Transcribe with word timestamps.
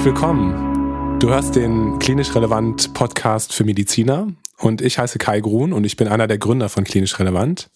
Herzlich 0.00 0.14
willkommen. 0.14 1.18
Du 1.18 1.28
hörst 1.28 1.56
den 1.56 1.98
Klinisch 1.98 2.34
Relevant 2.34 2.94
Podcast 2.94 3.52
für 3.52 3.64
Mediziner 3.64 4.28
und 4.56 4.80
ich 4.80 4.98
heiße 4.98 5.18
Kai 5.18 5.40
Grun 5.40 5.74
und 5.74 5.84
ich 5.84 5.98
bin 5.98 6.08
einer 6.08 6.26
der 6.26 6.38
Gründer 6.38 6.70
von 6.70 6.84
Klinisch 6.84 7.18
Relevant. 7.18 7.68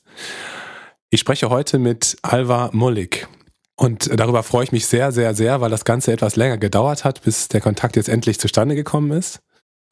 Ich 1.11 1.21
spreche 1.21 1.51
heute 1.51 1.79
mit 1.79 2.17
Alva 2.23 2.71
Mullig 2.73 3.29
und 3.77 4.09
darüber 4.19 4.43
freue 4.43 4.65
ich 4.65 4.73
mich 4.73 4.87
sehr, 4.87 5.13
sehr, 5.13 5.35
sehr, 5.35 5.61
weil 5.61 5.69
das 5.69 5.85
Ganze 5.85 6.15
etwas 6.15 6.35
länger 6.37 6.57
gedauert 6.57 7.05
hat, 7.05 7.21
bis 7.21 7.49
der 7.49 7.61
Kontakt 7.61 7.95
jetzt 7.95 8.09
endlich 8.09 8.41
zustande 8.41 8.75
gekommen 8.75 9.11
ist. 9.11 9.41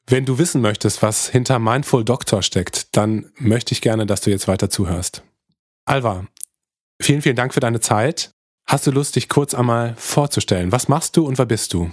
Wenn 0.07 0.25
du 0.25 0.39
wissen 0.39 0.59
möchtest, 0.59 1.03
was 1.03 1.29
hinter 1.29 1.59
Mindful 1.59 2.03
Doctor 2.03 2.41
steckt, 2.41 2.97
dann 2.97 3.29
möchte 3.37 3.73
ich 3.73 3.81
gerne, 3.81 4.07
dass 4.07 4.21
du 4.21 4.31
jetzt 4.31 4.47
weiter 4.47 4.71
zuhörst. 4.71 5.21
Alva, 5.85 6.25
vielen, 6.99 7.21
vielen 7.21 7.35
Dank 7.35 7.53
für 7.53 7.59
deine 7.59 7.79
Zeit. 7.79 8.31
Hast 8.65 8.87
du 8.87 8.91
Lust, 8.91 9.17
dich 9.17 9.29
kurz 9.29 9.53
einmal 9.53 9.93
vorzustellen? 9.97 10.71
Was 10.71 10.87
machst 10.87 11.15
du 11.15 11.27
und 11.27 11.37
wer 11.37 11.45
bist 11.45 11.75
du? 11.75 11.91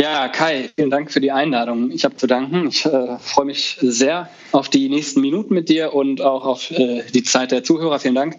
Ja, 0.00 0.26
Kai, 0.26 0.70
vielen 0.76 0.90
Dank 0.90 1.12
für 1.12 1.20
die 1.20 1.30
Einladung. 1.30 1.92
Ich 1.92 2.04
habe 2.04 2.16
zu 2.16 2.26
danken. 2.26 2.66
Ich 2.66 2.84
äh, 2.84 3.16
freue 3.20 3.46
mich 3.46 3.78
sehr 3.80 4.28
auf 4.50 4.68
die 4.68 4.88
nächsten 4.88 5.20
Minuten 5.20 5.54
mit 5.54 5.68
dir 5.68 5.94
und 5.94 6.20
auch 6.20 6.44
auf 6.44 6.72
äh, 6.72 7.04
die 7.14 7.22
Zeit 7.22 7.52
der 7.52 7.62
Zuhörer. 7.62 8.00
Vielen 8.00 8.16
Dank, 8.16 8.36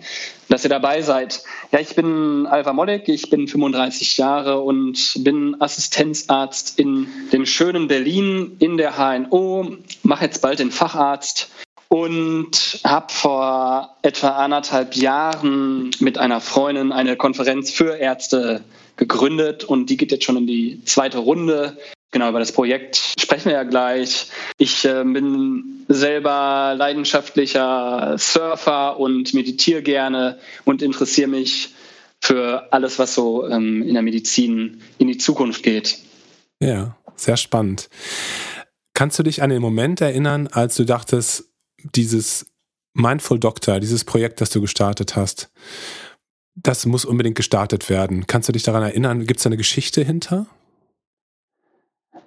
dass 0.50 0.66
ihr 0.66 0.70
dabei 0.70 1.02
seid. 1.02 1.44
Ja, 1.72 1.80
ich 1.80 1.96
bin 1.96 2.46
Alva 2.46 2.74
Mollek, 2.74 3.08
ich 3.08 3.30
bin 3.30 3.48
35 3.48 4.18
Jahre 4.18 4.60
und 4.60 5.24
bin 5.24 5.56
Assistenzarzt 5.62 6.78
in 6.78 7.08
dem 7.32 7.46
schönen 7.46 7.88
Berlin 7.88 8.58
in 8.60 8.76
der 8.76 8.98
HNO, 8.98 9.78
mache 10.04 10.26
jetzt 10.26 10.42
bald 10.42 10.60
den 10.60 10.72
Facharzt 10.72 11.50
und 11.90 12.80
habe 12.84 13.12
vor 13.12 13.98
etwa 14.02 14.30
anderthalb 14.30 14.96
Jahren 14.96 15.92
mit 16.00 16.18
einer 16.18 16.42
Freundin 16.42 16.92
eine 16.92 17.16
Konferenz 17.16 17.72
für 17.72 17.98
Ärzte 17.98 18.64
gegründet 18.98 19.64
und 19.64 19.90
die 19.90 19.98
geht 19.98 20.12
jetzt 20.12 20.24
schon 20.24 20.38
in 20.38 20.48
die 20.48 20.82
zweite 20.86 21.20
Runde. 21.20 21.78
Genau, 22.12 22.30
über 22.30 22.40
das 22.40 22.52
Projekt 22.52 22.96
sprechen 23.20 23.46
wir 23.46 23.54
ja 23.54 23.64
gleich. 23.64 24.30
Ich 24.58 24.86
äh, 24.86 25.04
bin 25.04 25.86
selber 25.90 26.74
leidenschaftlicher 26.78 28.16
Surfer 28.18 29.00
und 29.00 29.34
meditiere 29.34 29.84
gerne 29.84 30.40
und 30.64 30.82
interessiere 30.82 31.28
mich 31.28 31.74
für 32.22 32.72
alles, 32.72 32.98
was 33.00 33.14
so 33.14 33.48
ähm, 33.48 33.84
in 33.84 33.94
der 33.94 34.04
Medizin 34.04 34.82
in 34.98 35.08
die 35.08 35.18
Zukunft 35.18 35.64
geht. 35.64 36.00
Ja, 36.62 36.96
sehr 37.16 37.38
spannend. 37.38 37.90
Kannst 38.94 39.20
du 39.20 39.24
dich 39.24 39.44
an 39.44 39.50
den 39.50 39.62
Moment 39.62 40.00
erinnern, 40.00 40.48
als 40.48 40.76
du 40.76 40.86
dachtest, 40.86 41.52
dieses 41.94 42.46
Mindful 42.94 43.40
Doctor, 43.40 43.80
dieses 43.80 44.04
Projekt, 44.04 44.42
das 44.42 44.50
du 44.50 44.62
gestartet 44.62 45.16
hast, 45.16 45.50
das 46.56 46.86
muss 46.86 47.06
unbedingt 47.06 47.36
gestartet 47.36 47.90
werden. 47.90 48.28
Kannst 48.28 48.48
du 48.48 48.54
dich 48.54 48.64
daran 48.64 48.84
erinnern? 48.84 49.26
Gibt 49.26 49.40
es 49.40 49.44
da 49.44 49.50
eine 49.50 49.58
Geschichte 49.58 50.04
hinter? 50.04 50.48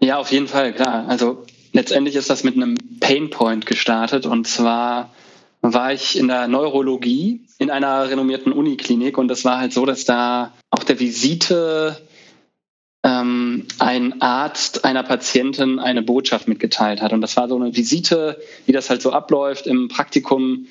Ja, 0.00 0.18
auf 0.18 0.30
jeden 0.30 0.46
Fall, 0.46 0.74
klar. 0.74 1.08
Also 1.08 1.44
letztendlich 1.72 2.14
ist 2.16 2.30
das 2.30 2.44
mit 2.44 2.54
einem 2.54 2.76
Painpoint 3.00 3.66
gestartet 3.66 4.26
und 4.26 4.46
zwar 4.46 5.10
war 5.60 5.92
ich 5.92 6.18
in 6.18 6.28
der 6.28 6.46
Neurologie 6.46 7.44
in 7.58 7.70
einer 7.70 8.08
renommierten 8.08 8.52
Uniklinik 8.52 9.18
und 9.18 9.28
das 9.28 9.44
war 9.44 9.58
halt 9.58 9.72
so, 9.72 9.84
dass 9.86 10.04
da 10.04 10.52
auf 10.70 10.84
der 10.84 11.00
Visite 11.00 12.07
ähm, 13.04 13.66
ein 13.78 14.20
Arzt 14.20 14.84
einer 14.84 15.02
Patientin 15.02 15.78
eine 15.78 16.02
Botschaft 16.02 16.48
mitgeteilt 16.48 17.00
hat. 17.00 17.12
Und 17.12 17.20
das 17.20 17.36
war 17.36 17.48
so 17.48 17.56
eine 17.56 17.74
Visite, 17.74 18.40
wie 18.66 18.72
das 18.72 18.90
halt 18.90 19.02
so 19.02 19.12
abläuft 19.12 19.66
im 19.66 19.88
Praktikum 19.88 20.66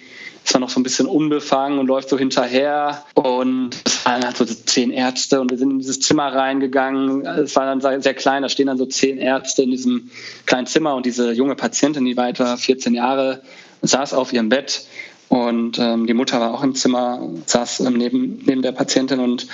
ist 0.47 0.53
man 0.53 0.61
noch 0.61 0.69
so 0.69 0.79
ein 0.79 0.83
bisschen 0.83 1.07
unbefangen 1.07 1.77
und 1.77 1.87
läuft 1.87 2.07
so 2.07 2.17
hinterher. 2.17 3.03
Und 3.15 3.71
es 3.83 4.05
waren 4.05 4.23
halt 4.23 4.37
so 4.37 4.45
zehn 4.45 4.91
Ärzte 4.91 5.41
und 5.41 5.51
wir 5.51 5.57
sind 5.57 5.71
in 5.71 5.79
dieses 5.79 5.99
Zimmer 5.99 6.33
reingegangen. 6.33 7.25
Es 7.25 7.53
war 7.57 7.65
dann 7.65 8.01
sehr 8.01 8.13
klein, 8.13 8.43
da 8.43 8.49
stehen 8.49 8.67
dann 8.67 8.77
so 8.77 8.85
zehn 8.85 9.17
Ärzte 9.17 9.63
in 9.63 9.71
diesem 9.71 10.09
kleinen 10.45 10.65
Zimmer 10.65 10.95
und 10.95 11.05
diese 11.05 11.33
junge 11.33 11.55
Patientin, 11.55 12.05
die 12.05 12.15
war 12.15 12.29
etwa 12.29 12.55
14 12.55 12.93
Jahre, 12.93 13.41
saß 13.81 14.13
auf 14.13 14.31
ihrem 14.31 14.47
Bett 14.47 14.87
und 15.29 15.77
ähm, 15.77 16.07
die 16.07 16.13
Mutter 16.13 16.39
war 16.39 16.53
auch 16.53 16.63
im 16.63 16.73
Zimmer, 16.73 17.27
saß 17.45 17.81
ähm, 17.81 17.97
neben, 17.97 18.41
neben 18.45 18.61
der 18.61 18.71
Patientin 18.71 19.19
und 19.19 19.47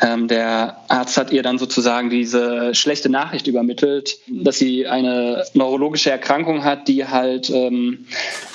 ähm, 0.00 0.28
der 0.28 0.76
Arzt 0.88 1.16
hat 1.16 1.32
ihr 1.32 1.42
dann 1.42 1.58
sozusagen 1.58 2.08
diese 2.08 2.74
schlechte 2.74 3.08
Nachricht 3.08 3.46
übermittelt, 3.48 4.18
dass 4.28 4.58
sie 4.58 4.86
eine 4.86 5.44
neurologische 5.54 6.10
Erkrankung 6.10 6.62
hat, 6.62 6.86
die 6.86 7.06
halt 7.06 7.50
ähm, 7.50 8.06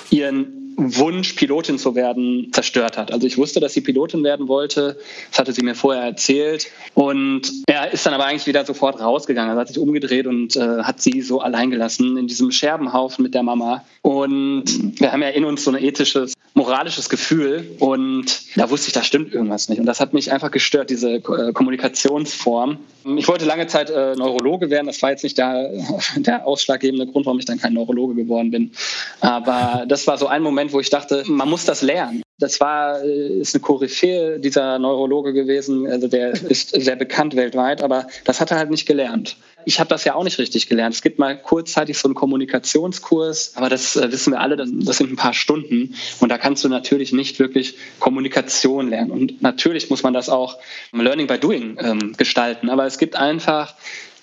ihren 0.09 0.62
Wunsch, 0.77 1.33
Pilotin 1.33 1.77
zu 1.77 1.95
werden, 1.95 2.49
zerstört 2.51 2.97
hat. 2.97 3.11
Also 3.11 3.27
ich 3.27 3.37
wusste, 3.37 3.59
dass 3.59 3.73
sie 3.73 3.81
Pilotin 3.81 4.23
werden 4.23 4.47
wollte. 4.47 4.97
Das 5.29 5.39
hatte 5.39 5.53
sie 5.53 5.63
mir 5.63 5.75
vorher 5.75 6.03
erzählt. 6.03 6.67
Und 6.93 7.51
er 7.67 7.91
ist 7.91 8.05
dann 8.05 8.13
aber 8.13 8.25
eigentlich 8.25 8.47
wieder 8.47 8.65
sofort 8.65 8.99
rausgegangen. 8.99 9.55
Er 9.55 9.59
hat 9.59 9.67
sich 9.67 9.79
umgedreht 9.79 10.27
und 10.27 10.55
äh, 10.55 10.83
hat 10.83 11.01
sie 11.01 11.21
so 11.21 11.41
allein 11.41 11.71
gelassen 11.71 12.17
in 12.17 12.27
diesem 12.27 12.51
Scherbenhaufen 12.51 13.23
mit 13.23 13.33
der 13.33 13.43
Mama. 13.43 13.83
Und 14.01 14.99
wir 14.99 15.11
haben 15.11 15.21
ja 15.21 15.29
in 15.29 15.45
uns 15.45 15.63
so 15.63 15.71
ein 15.71 15.81
ethisches, 15.81 16.33
moralisches 16.53 17.09
Gefühl. 17.09 17.75
Und 17.79 18.57
da 18.57 18.69
wusste 18.69 18.87
ich, 18.87 18.93
da 18.93 19.03
stimmt 19.03 19.33
irgendwas 19.33 19.69
nicht. 19.69 19.79
Und 19.79 19.85
das 19.85 19.99
hat 19.99 20.13
mich 20.13 20.31
einfach 20.31 20.51
gestört, 20.51 20.89
diese 20.89 21.15
äh, 21.15 21.53
Kommunikationsform. 21.53 22.77
Ich 23.17 23.27
wollte 23.27 23.45
lange 23.45 23.67
Zeit 23.67 23.89
äh, 23.89 24.15
Neurologe 24.15 24.69
werden. 24.69 24.87
Das 24.87 25.01
war 25.01 25.11
jetzt 25.11 25.23
nicht 25.23 25.37
der, 25.37 25.71
der 26.15 26.47
ausschlaggebende 26.47 27.07
Grund, 27.07 27.25
warum 27.25 27.39
ich 27.39 27.45
dann 27.45 27.59
kein 27.59 27.73
Neurologe 27.73 28.15
geworden 28.15 28.51
bin. 28.51 28.71
Aber 29.19 29.85
das 29.87 30.07
war 30.07 30.17
so 30.17 30.27
ein 30.27 30.41
Moment, 30.41 30.62
Moment, 30.63 30.73
wo 30.73 30.79
ich 30.79 30.89
dachte, 30.89 31.23
man 31.27 31.49
muss 31.49 31.65
das 31.65 31.81
lernen. 31.81 32.23
Das 32.39 32.61
war, 32.61 33.03
äh, 33.03 33.39
ist 33.39 33.53
eine 33.53 33.61
Koryphäe 33.61 34.39
dieser 34.39 34.79
Neurologe 34.79 35.33
gewesen, 35.33 35.87
also 35.87 36.07
der 36.07 36.31
ist 36.31 36.69
sehr 36.69 36.95
bekannt 36.95 37.35
weltweit, 37.35 37.83
aber 37.83 38.07
das 38.23 38.39
hat 38.39 38.51
er 38.51 38.57
halt 38.57 38.69
nicht 38.69 38.85
gelernt. 38.85 39.35
Ich 39.65 39.79
habe 39.79 39.89
das 39.89 40.05
ja 40.05 40.15
auch 40.15 40.23
nicht 40.23 40.39
richtig 40.39 40.69
gelernt. 40.69 40.95
Es 40.95 41.01
gibt 41.01 41.19
mal 41.19 41.37
kurzzeitig 41.37 41.97
so 41.97 42.07
einen 42.07 42.15
Kommunikationskurs, 42.15 43.53
aber 43.55 43.67
das 43.67 43.97
äh, 43.97 44.09
wissen 44.11 44.31
wir 44.31 44.39
alle, 44.39 44.55
das, 44.55 44.97
sind 44.97 45.11
ein 45.11 45.17
paar 45.17 45.33
Stunden 45.33 45.95
und 46.21 46.29
da 46.29 46.37
kannst 46.37 46.63
du 46.63 46.69
natürlich 46.69 47.11
nicht 47.11 47.39
wirklich 47.39 47.75
Kommunikation 47.99 48.89
lernen. 48.89 49.11
Und 49.11 49.41
natürlich 49.41 49.89
muss 49.89 50.03
man 50.03 50.13
das 50.13 50.29
auch 50.29 50.59
Learning 50.93 51.27
by 51.27 51.37
Doing 51.37 51.77
ähm, 51.79 52.13
gestalten, 52.17 52.69
aber 52.69 52.85
es 52.85 52.97
gibt 52.97 53.17
einfach 53.17 53.75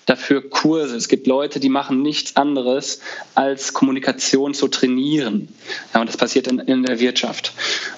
dafür 0.05 0.49
Kurse. 0.49 0.95
Es 0.95 1.07
gibt 1.07 1.27
Leute, 1.27 1.59
die 1.59 1.69
machen 1.69 2.01
nichts 2.01 2.35
anderes, 2.35 3.01
als 3.35 3.73
Kommunikation 3.73 4.53
zu 4.53 4.67
trainieren. 4.67 5.47
Ja, 5.93 6.01
und 6.01 6.07
das 6.07 6.17
passiert 6.17 6.47
in, 6.47 6.59
in 6.59 6.83
der 6.83 6.99
Wirtschaft. 6.99 7.53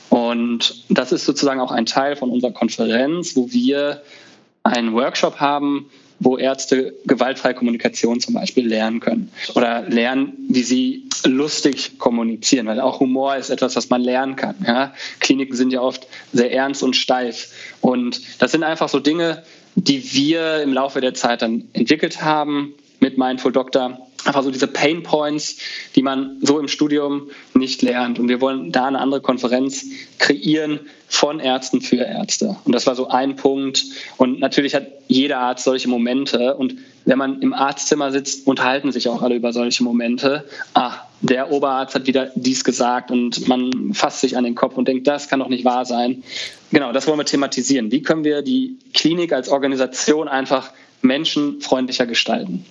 Und 0.09 0.83
das 0.89 1.11
ist 1.11 1.25
sozusagen 1.25 1.59
auch 1.59 1.71
ein 1.71 1.85
Teil 1.85 2.15
von 2.15 2.29
unserer 2.29 2.51
Konferenz, 2.51 3.35
wo 3.35 3.51
wir 3.51 4.03
einen 4.63 4.93
Workshop 4.93 5.39
haben, 5.39 5.89
wo 6.19 6.37
Ärzte 6.37 6.93
gewaltfreie 7.05 7.53
Kommunikation 7.53 8.19
zum 8.19 8.33
Beispiel 8.33 8.67
lernen 8.67 8.99
können 8.99 9.31
oder 9.55 9.81
lernen, 9.81 10.33
wie 10.47 10.63
sie 10.63 11.09
lustig 11.25 11.99
kommunizieren, 11.99 12.67
weil 12.67 12.79
auch 12.79 12.99
Humor 12.99 13.35
ist 13.35 13.49
etwas, 13.49 13.75
was 13.75 13.89
man 13.89 14.01
lernen 14.01 14.35
kann. 14.35 14.55
Ja? 14.65 14.93
Kliniken 15.19 15.55
sind 15.55 15.73
ja 15.73 15.81
oft 15.81 16.07
sehr 16.31 16.53
ernst 16.53 16.83
und 16.83 16.95
steif 16.95 17.49
und 17.81 18.21
das 18.41 18.51
sind 18.51 18.63
einfach 18.63 18.89
so 18.89 18.99
Dinge, 18.99 19.43
die 19.75 20.13
wir 20.13 20.61
im 20.61 20.73
Laufe 20.73 21.01
der 21.01 21.13
Zeit 21.13 21.41
dann 21.41 21.65
entwickelt 21.73 22.21
haben 22.21 22.73
mit 22.99 23.17
Mindful 23.17 23.51
Doctor. 23.51 23.99
Einfach 24.25 24.43
so 24.43 24.51
diese 24.51 24.67
Pain 24.67 25.03
Points, 25.03 25.57
die 25.95 26.01
man 26.01 26.37
so 26.41 26.57
im 26.57 26.69
Studium 26.69 27.29
nicht 27.53 27.81
lernt. 27.81 28.19
Und 28.19 28.29
wir 28.29 28.39
wollen 28.39 28.71
da 28.71 28.85
eine 28.85 28.99
andere 28.99 29.19
Konferenz 29.19 29.85
kreieren 30.17 30.79
von 31.09 31.41
Ärzten 31.41 31.81
für 31.81 31.97
Ärzte. 31.97 32.55
Und 32.63 32.73
das 32.73 32.87
war 32.87 32.95
so 32.95 33.09
ein 33.09 33.35
Punkt. 33.35 33.83
Und 34.15 34.39
natürlich 34.39 34.75
hat 34.75 34.87
jeder 35.09 35.39
Arzt 35.39 35.65
solche 35.65 35.89
Momente. 35.89 36.55
Und 36.55 36.75
wenn 37.03 37.17
man 37.17 37.41
im 37.41 37.53
Arztzimmer 37.53 38.13
sitzt, 38.13 38.47
unterhalten 38.47 38.93
sich 38.93 39.09
auch 39.09 39.21
alle 39.21 39.35
über 39.35 39.51
solche 39.51 39.83
Momente. 39.83 40.45
Ah, 40.73 41.01
der 41.23 41.51
Oberarzt 41.51 41.95
hat 41.95 42.05
wieder 42.05 42.31
dies 42.35 42.63
gesagt 42.63 43.09
und 43.09 43.47
man 43.47 43.93
fasst 43.93 44.21
sich 44.21 44.37
an 44.37 44.43
den 44.43 44.55
Kopf 44.55 44.75
und 44.75 44.87
denkt, 44.87 45.07
das 45.07 45.29
kann 45.29 45.39
doch 45.39 45.47
nicht 45.47 45.63
wahr 45.63 45.85
sein. 45.85 46.23
Genau, 46.71 46.91
das 46.91 47.07
wollen 47.07 47.17
wir 47.17 47.25
thematisieren. 47.25 47.91
Wie 47.91 48.01
können 48.01 48.25
wir 48.25 48.41
die 48.41 48.77
Klinik 48.93 49.31
als 49.31 49.47
Organisation 49.47 50.27
einfach 50.27 50.71
menschenfreundlicher 51.01 52.05
gestalten? 52.05 52.65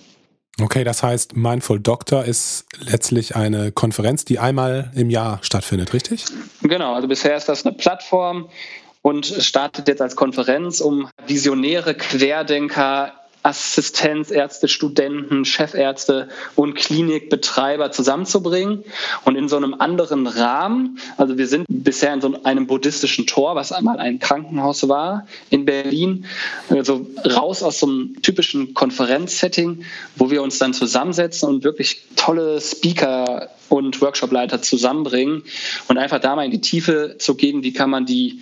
Okay, 0.61 0.83
das 0.83 1.01
heißt, 1.01 1.35
Mindful 1.35 1.79
Doctor 1.79 2.25
ist 2.25 2.65
letztlich 2.79 3.35
eine 3.35 3.71
Konferenz, 3.71 4.23
die 4.23 4.37
einmal 4.37 4.91
im 4.93 5.09
Jahr 5.09 5.39
stattfindet, 5.41 5.93
richtig? 5.93 6.25
Genau, 6.61 6.93
also 6.93 7.07
bisher 7.07 7.35
ist 7.35 7.49
das 7.49 7.65
eine 7.65 7.75
Plattform 7.75 8.49
und 9.01 9.25
startet 9.25 9.87
jetzt 9.87 10.01
als 10.01 10.15
Konferenz, 10.15 10.79
um 10.79 11.09
Visionäre, 11.25 11.95
Querdenker 11.95 13.13
Assistenzärzte, 13.43 14.69
Studenten, 14.69 15.43
Chefärzte 15.43 16.29
und 16.55 16.75
Klinikbetreiber 16.75 17.91
zusammenzubringen 17.91 18.85
und 19.25 19.35
in 19.35 19.49
so 19.49 19.57
einem 19.57 19.73
anderen 19.73 20.27
Rahmen. 20.27 20.97
Also 21.17 21.37
wir 21.37 21.47
sind 21.47 21.65
bisher 21.67 22.13
in 22.13 22.21
so 22.21 22.41
einem 22.43 22.67
buddhistischen 22.67 23.27
Tor, 23.27 23.55
was 23.55 23.73
einmal 23.73 23.99
ein 23.99 24.19
Krankenhaus 24.19 24.87
war 24.87 25.27
in 25.49 25.65
Berlin, 25.65 26.25
also 26.69 27.05
raus 27.25 27.63
aus 27.63 27.79
so 27.79 27.87
einem 27.87 28.21
typischen 28.21 28.73
Konferenzsetting, 28.73 29.83
wo 30.15 30.31
wir 30.31 30.41
uns 30.41 30.57
dann 30.57 30.73
zusammensetzen 30.73 31.49
und 31.49 31.65
wirklich 31.65 32.05
tolle 32.15 32.61
Speaker 32.61 33.49
und 33.67 34.01
Workshopleiter 34.01 34.61
zusammenbringen 34.61 35.43
und 35.89 35.97
einfach 35.97 36.19
da 36.19 36.35
mal 36.35 36.45
in 36.45 36.51
die 36.51 36.61
Tiefe 36.61 37.15
zu 37.19 37.35
gehen, 37.35 37.63
wie 37.63 37.73
kann 37.73 37.89
man 37.89 38.05
die 38.05 38.41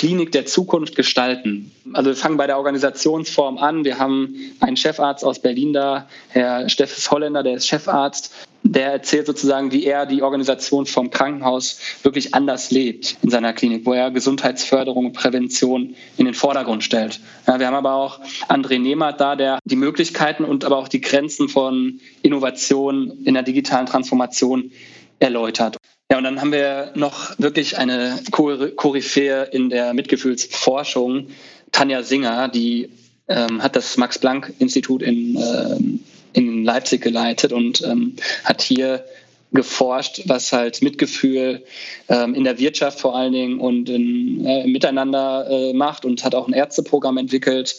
Klinik 0.00 0.32
der 0.32 0.46
Zukunft 0.46 0.96
gestalten. 0.96 1.72
Also 1.92 2.08
wir 2.08 2.16
fangen 2.16 2.38
bei 2.38 2.46
der 2.46 2.56
Organisationsform 2.56 3.58
an. 3.58 3.84
Wir 3.84 3.98
haben 3.98 4.34
einen 4.60 4.78
Chefarzt 4.78 5.22
aus 5.22 5.40
Berlin 5.40 5.74
da, 5.74 6.08
Herr 6.30 6.70
Steffes 6.70 7.10
Holländer, 7.10 7.42
der 7.42 7.56
ist 7.56 7.66
Chefarzt. 7.66 8.32
Der 8.62 8.92
erzählt 8.92 9.26
sozusagen, 9.26 9.72
wie 9.72 9.84
er 9.84 10.06
die 10.06 10.22
Organisationsform 10.22 11.10
Krankenhaus 11.10 11.80
wirklich 12.02 12.34
anders 12.34 12.70
lebt 12.70 13.18
in 13.20 13.28
seiner 13.28 13.52
Klinik, 13.52 13.84
wo 13.84 13.92
er 13.92 14.10
Gesundheitsförderung 14.10 15.04
und 15.04 15.12
Prävention 15.12 15.94
in 16.16 16.24
den 16.24 16.32
Vordergrund 16.34 16.82
stellt. 16.82 17.20
Ja, 17.46 17.58
wir 17.58 17.66
haben 17.66 17.74
aber 17.74 17.92
auch 17.92 18.20
André 18.48 18.78
Nehmert 18.78 19.20
da, 19.20 19.36
der 19.36 19.58
die 19.66 19.76
Möglichkeiten 19.76 20.46
und 20.46 20.64
aber 20.64 20.78
auch 20.78 20.88
die 20.88 21.02
Grenzen 21.02 21.50
von 21.50 22.00
Innovation 22.22 23.18
in 23.26 23.34
der 23.34 23.42
digitalen 23.42 23.84
Transformation 23.84 24.72
erläutert. 25.18 25.76
Ja, 26.10 26.18
und 26.18 26.24
dann 26.24 26.40
haben 26.40 26.50
wir 26.50 26.90
noch 26.96 27.38
wirklich 27.38 27.78
eine 27.78 28.18
Koryphäe 28.32 29.44
in 29.52 29.70
der 29.70 29.94
Mitgefühlsforschung, 29.94 31.28
Tanja 31.70 32.02
Singer, 32.02 32.48
die 32.48 32.90
ähm, 33.28 33.62
hat 33.62 33.76
das 33.76 33.96
Max-Planck-Institut 33.96 35.02
in, 35.02 35.36
ähm, 35.36 36.00
in 36.32 36.64
Leipzig 36.64 37.00
geleitet 37.00 37.52
und 37.52 37.82
ähm, 37.82 38.16
hat 38.44 38.60
hier 38.60 39.04
geforscht, 39.52 40.22
was 40.26 40.52
halt 40.52 40.82
Mitgefühl 40.82 41.64
ähm, 42.08 42.34
in 42.34 42.42
der 42.42 42.58
Wirtschaft 42.58 42.98
vor 42.98 43.16
allen 43.16 43.32
Dingen 43.32 43.60
und 43.60 43.88
in, 43.88 44.44
äh, 44.44 44.66
miteinander 44.66 45.46
äh, 45.48 45.72
macht 45.74 46.04
und 46.04 46.24
hat 46.24 46.34
auch 46.34 46.48
ein 46.48 46.54
Ärzteprogramm 46.54 47.18
entwickelt 47.18 47.76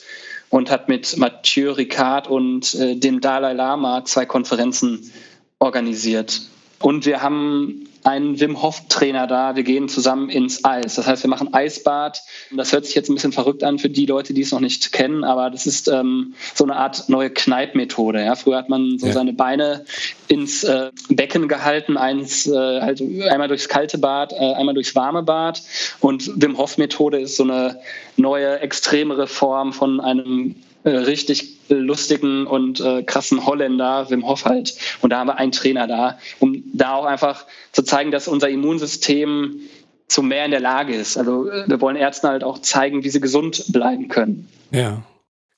und 0.49 0.71
hat 0.71 0.87
mit 0.87 1.17
Mathieu 1.17 1.73
Ricard 1.73 2.29
und 2.29 2.75
äh, 2.75 2.95
dem 2.95 3.19
Dalai 3.19 3.51
Lama 3.51 4.05
zwei 4.05 4.25
Konferenzen 4.25 5.11
organisiert. 5.59 6.41
Und 6.79 7.05
wir 7.05 7.21
haben 7.21 7.87
einen 8.03 8.39
Wim 8.39 8.61
Hof 8.61 8.87
Trainer 8.87 9.27
da. 9.27 9.55
Wir 9.55 9.63
gehen 9.63 9.89
zusammen 9.89 10.29
ins 10.29 10.65
Eis. 10.65 10.95
Das 10.95 11.07
heißt, 11.07 11.23
wir 11.23 11.29
machen 11.29 11.53
Eisbad. 11.53 12.21
Das 12.51 12.71
hört 12.71 12.85
sich 12.85 12.95
jetzt 12.95 13.09
ein 13.09 13.15
bisschen 13.15 13.31
verrückt 13.31 13.63
an 13.63 13.79
für 13.79 13.89
die 13.89 14.05
Leute, 14.05 14.33
die 14.33 14.41
es 14.41 14.51
noch 14.51 14.59
nicht 14.59 14.91
kennen, 14.91 15.23
aber 15.23 15.49
das 15.49 15.67
ist 15.67 15.87
ähm, 15.87 16.33
so 16.53 16.63
eine 16.63 16.75
Art 16.75 17.09
neue 17.09 17.29
Kneippmethode. 17.29 18.23
Ja? 18.23 18.35
Früher 18.35 18.57
hat 18.57 18.69
man 18.69 18.97
so 18.97 19.07
ja. 19.07 19.13
seine 19.13 19.33
Beine 19.33 19.85
ins 20.27 20.63
äh, 20.63 20.91
Becken 21.09 21.47
gehalten, 21.47 21.97
eins 21.97 22.47
äh, 22.47 22.81
halt 22.81 23.01
einmal 23.29 23.47
durchs 23.47 23.69
kalte 23.69 23.97
Bad, 23.97 24.33
äh, 24.33 24.53
einmal 24.53 24.73
durchs 24.73 24.95
warme 24.95 25.23
Bad. 25.23 25.61
Und 25.99 26.41
Wim 26.41 26.57
Hof 26.57 26.77
Methode 26.77 27.19
ist 27.19 27.35
so 27.35 27.43
eine 27.43 27.79
neue, 28.17 28.59
extremere 28.59 29.27
Form 29.27 29.73
von 29.73 29.99
einem 29.99 30.55
äh, 30.83 30.89
richtig 30.89 31.57
lustigen 31.69 32.47
und 32.47 32.79
äh, 32.79 33.03
krassen 33.03 33.45
Holländer, 33.45 34.09
Wim 34.09 34.27
Hof 34.27 34.45
halt. 34.45 34.75
Und 35.01 35.11
da 35.11 35.19
haben 35.19 35.27
wir 35.27 35.37
einen 35.37 35.51
Trainer 35.51 35.87
da, 35.87 36.17
um 36.39 36.50
da 36.73 36.95
auch 36.95 37.05
einfach 37.05 37.45
zu 37.71 37.83
zeigen, 37.83 38.11
dass 38.11 38.27
unser 38.27 38.49
Immunsystem 38.49 39.61
zu 40.07 40.23
mehr 40.23 40.45
in 40.45 40.51
der 40.51 40.59
Lage 40.59 40.93
ist. 40.93 41.17
Also 41.17 41.45
wir 41.45 41.81
wollen 41.81 41.95
Ärzten 41.95 42.27
halt 42.27 42.43
auch 42.43 42.59
zeigen, 42.59 43.03
wie 43.03 43.09
sie 43.09 43.21
gesund 43.21 43.65
bleiben 43.71 44.07
können. 44.09 44.49
Ja. 44.71 45.03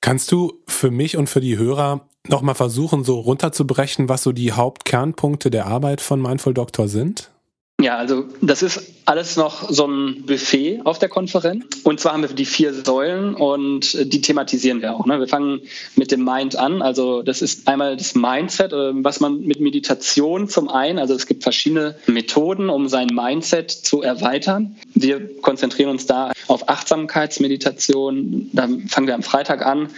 Kannst 0.02 0.32
du 0.32 0.54
für 0.68 0.92
mich 0.92 1.18
und 1.18 1.28
für 1.28 1.42
die 1.42 1.58
Hörer 1.58 2.08
nochmal 2.28 2.56
versuchen, 2.56 3.04
so 3.04 3.20
runterzubrechen, 3.20 4.10
was 4.10 4.24
so 4.24 4.32
die 4.32 4.52
Hauptkernpunkte 4.52 5.50
der 5.50 5.66
Arbeit 5.66 6.02
von 6.02 6.22
Mindful 6.22 6.54
Doctor 6.54 6.88
sind? 6.88 7.32
Ja, 7.82 7.98
also 7.98 8.26
das 8.42 8.64
ist 8.64 8.94
alles 9.06 9.36
noch 9.36 9.70
so 9.70 9.86
ein 9.86 10.26
Buffet 10.26 10.80
auf 10.86 11.00
der 11.00 11.10
Konferenz. 11.10 11.66
Und 11.84 12.00
zwar 12.00 12.14
haben 12.14 12.22
wir 12.22 12.30
die 12.30 12.46
vier 12.46 12.74
Säulen 12.74 13.36
und 13.36 14.14
die 14.14 14.22
thematisieren 14.22 14.82
wir 14.82 14.96
auch. 14.96 15.06
Ne? 15.06 15.20
Wir 15.20 15.28
fangen 15.28 15.60
mit 15.98 16.12
dem 16.12 16.24
Mind 16.24 16.56
an. 16.56 16.82
Also 16.82 17.24
das 17.24 17.42
ist 17.42 17.68
einmal 17.68 17.98
das 17.98 18.16
Mindset, 18.16 18.72
äh, 18.72 18.92
was 19.04 19.20
man 19.20 19.42
mit 19.42 19.60
Meditation 19.60 20.48
zum 20.48 20.70
einen, 20.70 20.98
also 20.98 21.14
es 21.14 21.26
gibt 21.28 21.44
verschiedene 21.44 21.96
Methoden, 22.08 22.70
um 22.70 22.88
sein 22.88 23.08
Mindset 23.08 23.72
zu 23.72 24.02
erweitern. 24.02 24.78
Wir 24.94 25.36
konzentrieren 25.42 25.90
uns 25.90 26.06
da 26.06 26.32
auf 26.48 26.70
Achtsamkeitsmeditation. 26.70 28.50
Da 28.54 28.70
fangen 28.88 29.08
wir 29.08 29.16
am 29.16 29.24
Freitag 29.24 29.66
an. 29.66 29.90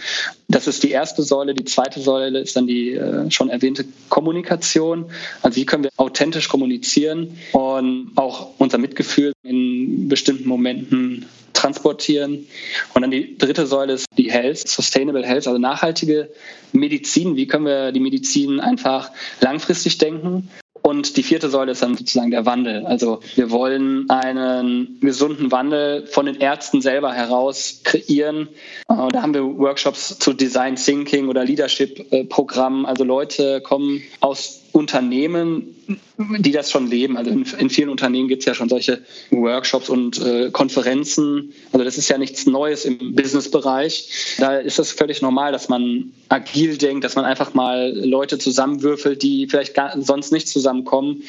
Das 0.48 0.68
ist 0.68 0.82
die 0.82 0.90
erste 0.90 1.22
Säule. 1.22 1.54
Die 1.54 1.64
zweite 1.64 2.00
Säule 2.00 2.38
ist 2.38 2.54
dann 2.56 2.66
die 2.66 2.92
äh, 2.92 3.30
schon 3.30 3.48
erwähnte 3.48 3.84
Kommunikation. 4.08 5.10
Also 5.42 5.56
wie 5.56 5.66
können 5.66 5.84
wir 5.84 5.90
authentisch 5.96 6.48
kommunizieren 6.48 7.36
und 7.52 8.12
auch 8.14 8.50
unser 8.58 8.78
Mitgefühl 8.78 9.32
in 9.42 10.08
bestimmten 10.08 10.48
Momenten 10.48 11.26
transportieren. 11.52 12.46
Und 12.94 13.02
dann 13.02 13.10
die 13.10 13.36
dritte 13.36 13.66
Säule 13.66 13.94
ist 13.94 14.06
die 14.16 14.30
Health, 14.30 14.68
Sustainable 14.68 15.26
Health, 15.26 15.48
also 15.48 15.58
nachhaltige 15.58 16.30
Medizin. 16.72 17.34
Wie 17.34 17.46
können 17.46 17.66
wir 17.66 17.90
die 17.90 18.00
Medizin 18.00 18.60
einfach 18.60 19.10
langfristig 19.40 19.98
denken 19.98 20.48
und 20.96 21.16
die 21.18 21.22
vierte 21.22 21.50
Säule 21.50 21.72
ist 21.72 21.82
dann 21.82 21.94
sozusagen 21.94 22.30
der 22.30 22.46
Wandel. 22.46 22.86
Also 22.86 23.20
wir 23.34 23.50
wollen 23.50 24.08
einen 24.08 24.98
gesunden 25.00 25.52
Wandel 25.52 26.06
von 26.06 26.24
den 26.24 26.36
Ärzten 26.36 26.80
selber 26.80 27.12
heraus 27.12 27.80
kreieren. 27.84 28.48
Äh, 28.88 29.08
da 29.12 29.20
haben 29.22 29.34
wir 29.34 29.42
Workshops 29.58 30.18
zu 30.18 30.32
Design 30.32 30.76
Thinking 30.76 31.28
oder 31.28 31.44
Leadership-Programmen. 31.44 32.86
Also 32.86 33.04
Leute 33.04 33.60
kommen 33.60 34.02
aus 34.20 34.62
Unternehmen, 34.76 35.74
die 36.18 36.52
das 36.52 36.70
schon 36.70 36.86
leben. 36.86 37.16
Also 37.16 37.30
in, 37.30 37.46
in 37.58 37.70
vielen 37.70 37.88
Unternehmen 37.88 38.28
gibt 38.28 38.42
es 38.42 38.46
ja 38.46 38.54
schon 38.54 38.68
solche 38.68 39.02
Workshops 39.30 39.88
und 39.88 40.20
äh, 40.20 40.50
Konferenzen. 40.50 41.54
Also 41.72 41.82
das 41.84 41.96
ist 41.96 42.08
ja 42.08 42.18
nichts 42.18 42.46
Neues 42.46 42.84
im 42.84 43.14
Businessbereich. 43.14 44.36
Da 44.38 44.58
ist 44.58 44.78
es 44.78 44.92
völlig 44.92 45.22
normal, 45.22 45.52
dass 45.52 45.70
man 45.70 46.12
agil 46.28 46.76
denkt, 46.76 47.04
dass 47.04 47.16
man 47.16 47.24
einfach 47.24 47.54
mal 47.54 47.90
Leute 47.94 48.38
zusammenwürfelt, 48.38 49.22
die 49.22 49.46
vielleicht 49.48 49.74
gar, 49.74 49.98
sonst 50.00 50.30
nicht 50.30 50.48
zusammenkommen 50.48 51.22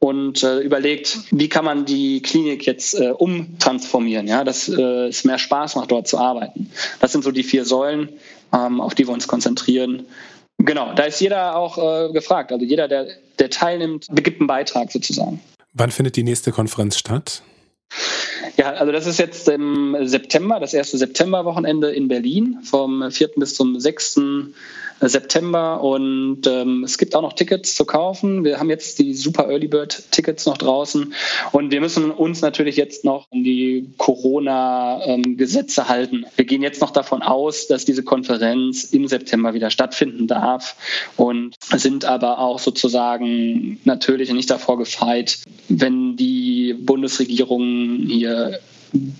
und 0.00 0.42
äh, 0.42 0.58
überlegt, 0.58 1.18
wie 1.30 1.48
kann 1.48 1.64
man 1.64 1.84
die 1.84 2.22
Klinik 2.22 2.66
jetzt 2.66 2.98
äh, 2.98 3.10
umtransformieren, 3.10 4.26
ja, 4.26 4.42
dass 4.42 4.68
äh, 4.68 5.08
es 5.08 5.24
mehr 5.24 5.38
Spaß 5.38 5.76
macht, 5.76 5.92
dort 5.92 6.08
zu 6.08 6.18
arbeiten. 6.18 6.70
Das 7.00 7.12
sind 7.12 7.22
so 7.22 7.30
die 7.30 7.44
vier 7.44 7.64
Säulen, 7.64 8.08
ähm, 8.52 8.80
auf 8.80 8.94
die 8.94 9.06
wir 9.06 9.12
uns 9.12 9.28
konzentrieren. 9.28 10.06
Genau, 10.64 10.92
da 10.94 11.04
ist 11.04 11.20
jeder 11.20 11.56
auch 11.56 11.78
äh, 11.78 12.12
gefragt. 12.12 12.52
Also 12.52 12.64
jeder, 12.64 12.86
der, 12.88 13.06
der 13.38 13.50
teilnimmt, 13.50 14.06
begibt 14.10 14.40
einen 14.40 14.46
Beitrag 14.46 14.92
sozusagen. 14.92 15.40
Wann 15.72 15.90
findet 15.90 16.16
die 16.16 16.22
nächste 16.22 16.52
Konferenz 16.52 16.98
statt? 16.98 17.42
Ja, 18.60 18.74
also 18.74 18.92
das 18.92 19.06
ist 19.06 19.18
jetzt 19.18 19.48
im 19.48 19.96
September, 20.02 20.60
das 20.60 20.74
erste 20.74 20.98
Septemberwochenende 20.98 21.92
in 21.92 22.08
Berlin, 22.08 22.58
vom 22.62 23.10
4. 23.10 23.30
bis 23.36 23.54
zum 23.54 23.80
6. 23.80 24.20
September 25.00 25.82
und 25.82 26.46
ähm, 26.46 26.84
es 26.84 26.98
gibt 26.98 27.14
auch 27.14 27.22
noch 27.22 27.32
Tickets 27.32 27.74
zu 27.74 27.86
kaufen. 27.86 28.44
Wir 28.44 28.58
haben 28.58 28.68
jetzt 28.68 28.98
die 28.98 29.14
Super 29.14 29.48
Early 29.48 29.66
Bird 29.66 30.02
Tickets 30.10 30.44
noch 30.44 30.58
draußen 30.58 31.14
und 31.52 31.70
wir 31.70 31.80
müssen 31.80 32.10
uns 32.10 32.42
natürlich 32.42 32.76
jetzt 32.76 33.04
noch 33.04 33.26
an 33.32 33.42
die 33.42 33.88
Corona-Gesetze 33.96 35.80
ähm, 35.80 35.88
halten. 35.88 36.26
Wir 36.36 36.44
gehen 36.44 36.62
jetzt 36.62 36.82
noch 36.82 36.90
davon 36.90 37.22
aus, 37.22 37.66
dass 37.66 37.86
diese 37.86 38.02
Konferenz 38.02 38.84
im 38.84 39.08
September 39.08 39.54
wieder 39.54 39.70
stattfinden 39.70 40.26
darf 40.26 40.76
und 41.16 41.54
sind 41.74 42.04
aber 42.04 42.38
auch 42.38 42.58
sozusagen 42.58 43.80
natürlich 43.84 44.30
nicht 44.32 44.50
davor 44.50 44.76
gefeit, 44.76 45.38
wenn 45.68 46.16
die 46.16 46.74
Bundesregierung 46.74 48.04
hier 48.06 48.49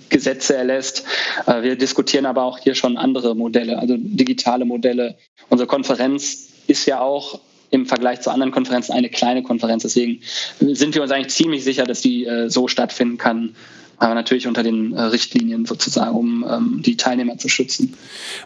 Gesetze 0.09 0.55
erlässt. 0.55 1.03
Äh, 1.45 1.61
wir 1.63 1.75
diskutieren 1.75 2.25
aber 2.25 2.43
auch 2.43 2.57
hier 2.57 2.73
schon 2.75 2.95
andere 2.97 3.35
Modelle, 3.35 3.79
also 3.79 3.95
digitale 3.97 4.63
Modelle. 4.65 5.15
Unsere 5.49 5.67
Konferenz 5.67 6.47
ist 6.67 6.85
ja 6.85 7.01
auch 7.01 7.39
im 7.69 7.85
Vergleich 7.85 8.21
zu 8.21 8.31
anderen 8.31 8.51
Konferenzen 8.51 8.93
eine 8.93 9.09
kleine 9.09 9.43
Konferenz. 9.43 9.83
Deswegen 9.83 10.19
sind 10.59 10.93
wir 10.93 11.01
uns 11.01 11.11
eigentlich 11.11 11.33
ziemlich 11.33 11.63
sicher, 11.63 11.85
dass 11.85 12.01
die 12.01 12.25
äh, 12.25 12.49
so 12.49 12.67
stattfinden 12.67 13.17
kann. 13.17 13.55
Aber 13.97 14.13
natürlich 14.15 14.47
unter 14.47 14.63
den 14.63 14.93
äh, 14.93 15.01
Richtlinien 15.03 15.65
sozusagen, 15.65 16.15
um 16.15 16.45
ähm, 16.49 16.81
die 16.83 16.97
Teilnehmer 16.97 17.37
zu 17.37 17.47
schützen. 17.49 17.93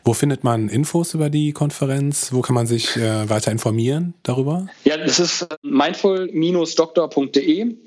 Wo 0.04 0.14
findet 0.14 0.44
man 0.44 0.68
Infos 0.68 1.14
über 1.14 1.30
die 1.32 1.54
Konferenz? 1.54 2.34
Wo 2.34 2.42
kann 2.42 2.56
man 2.56 2.68
sich 2.68 2.98
weiter 2.98 3.52
informieren 3.52 4.14
darüber? 4.22 4.68
Ja, 4.84 4.98
das 4.98 5.20
ist 5.20 5.48
mindful-doktor.de. 5.64 7.78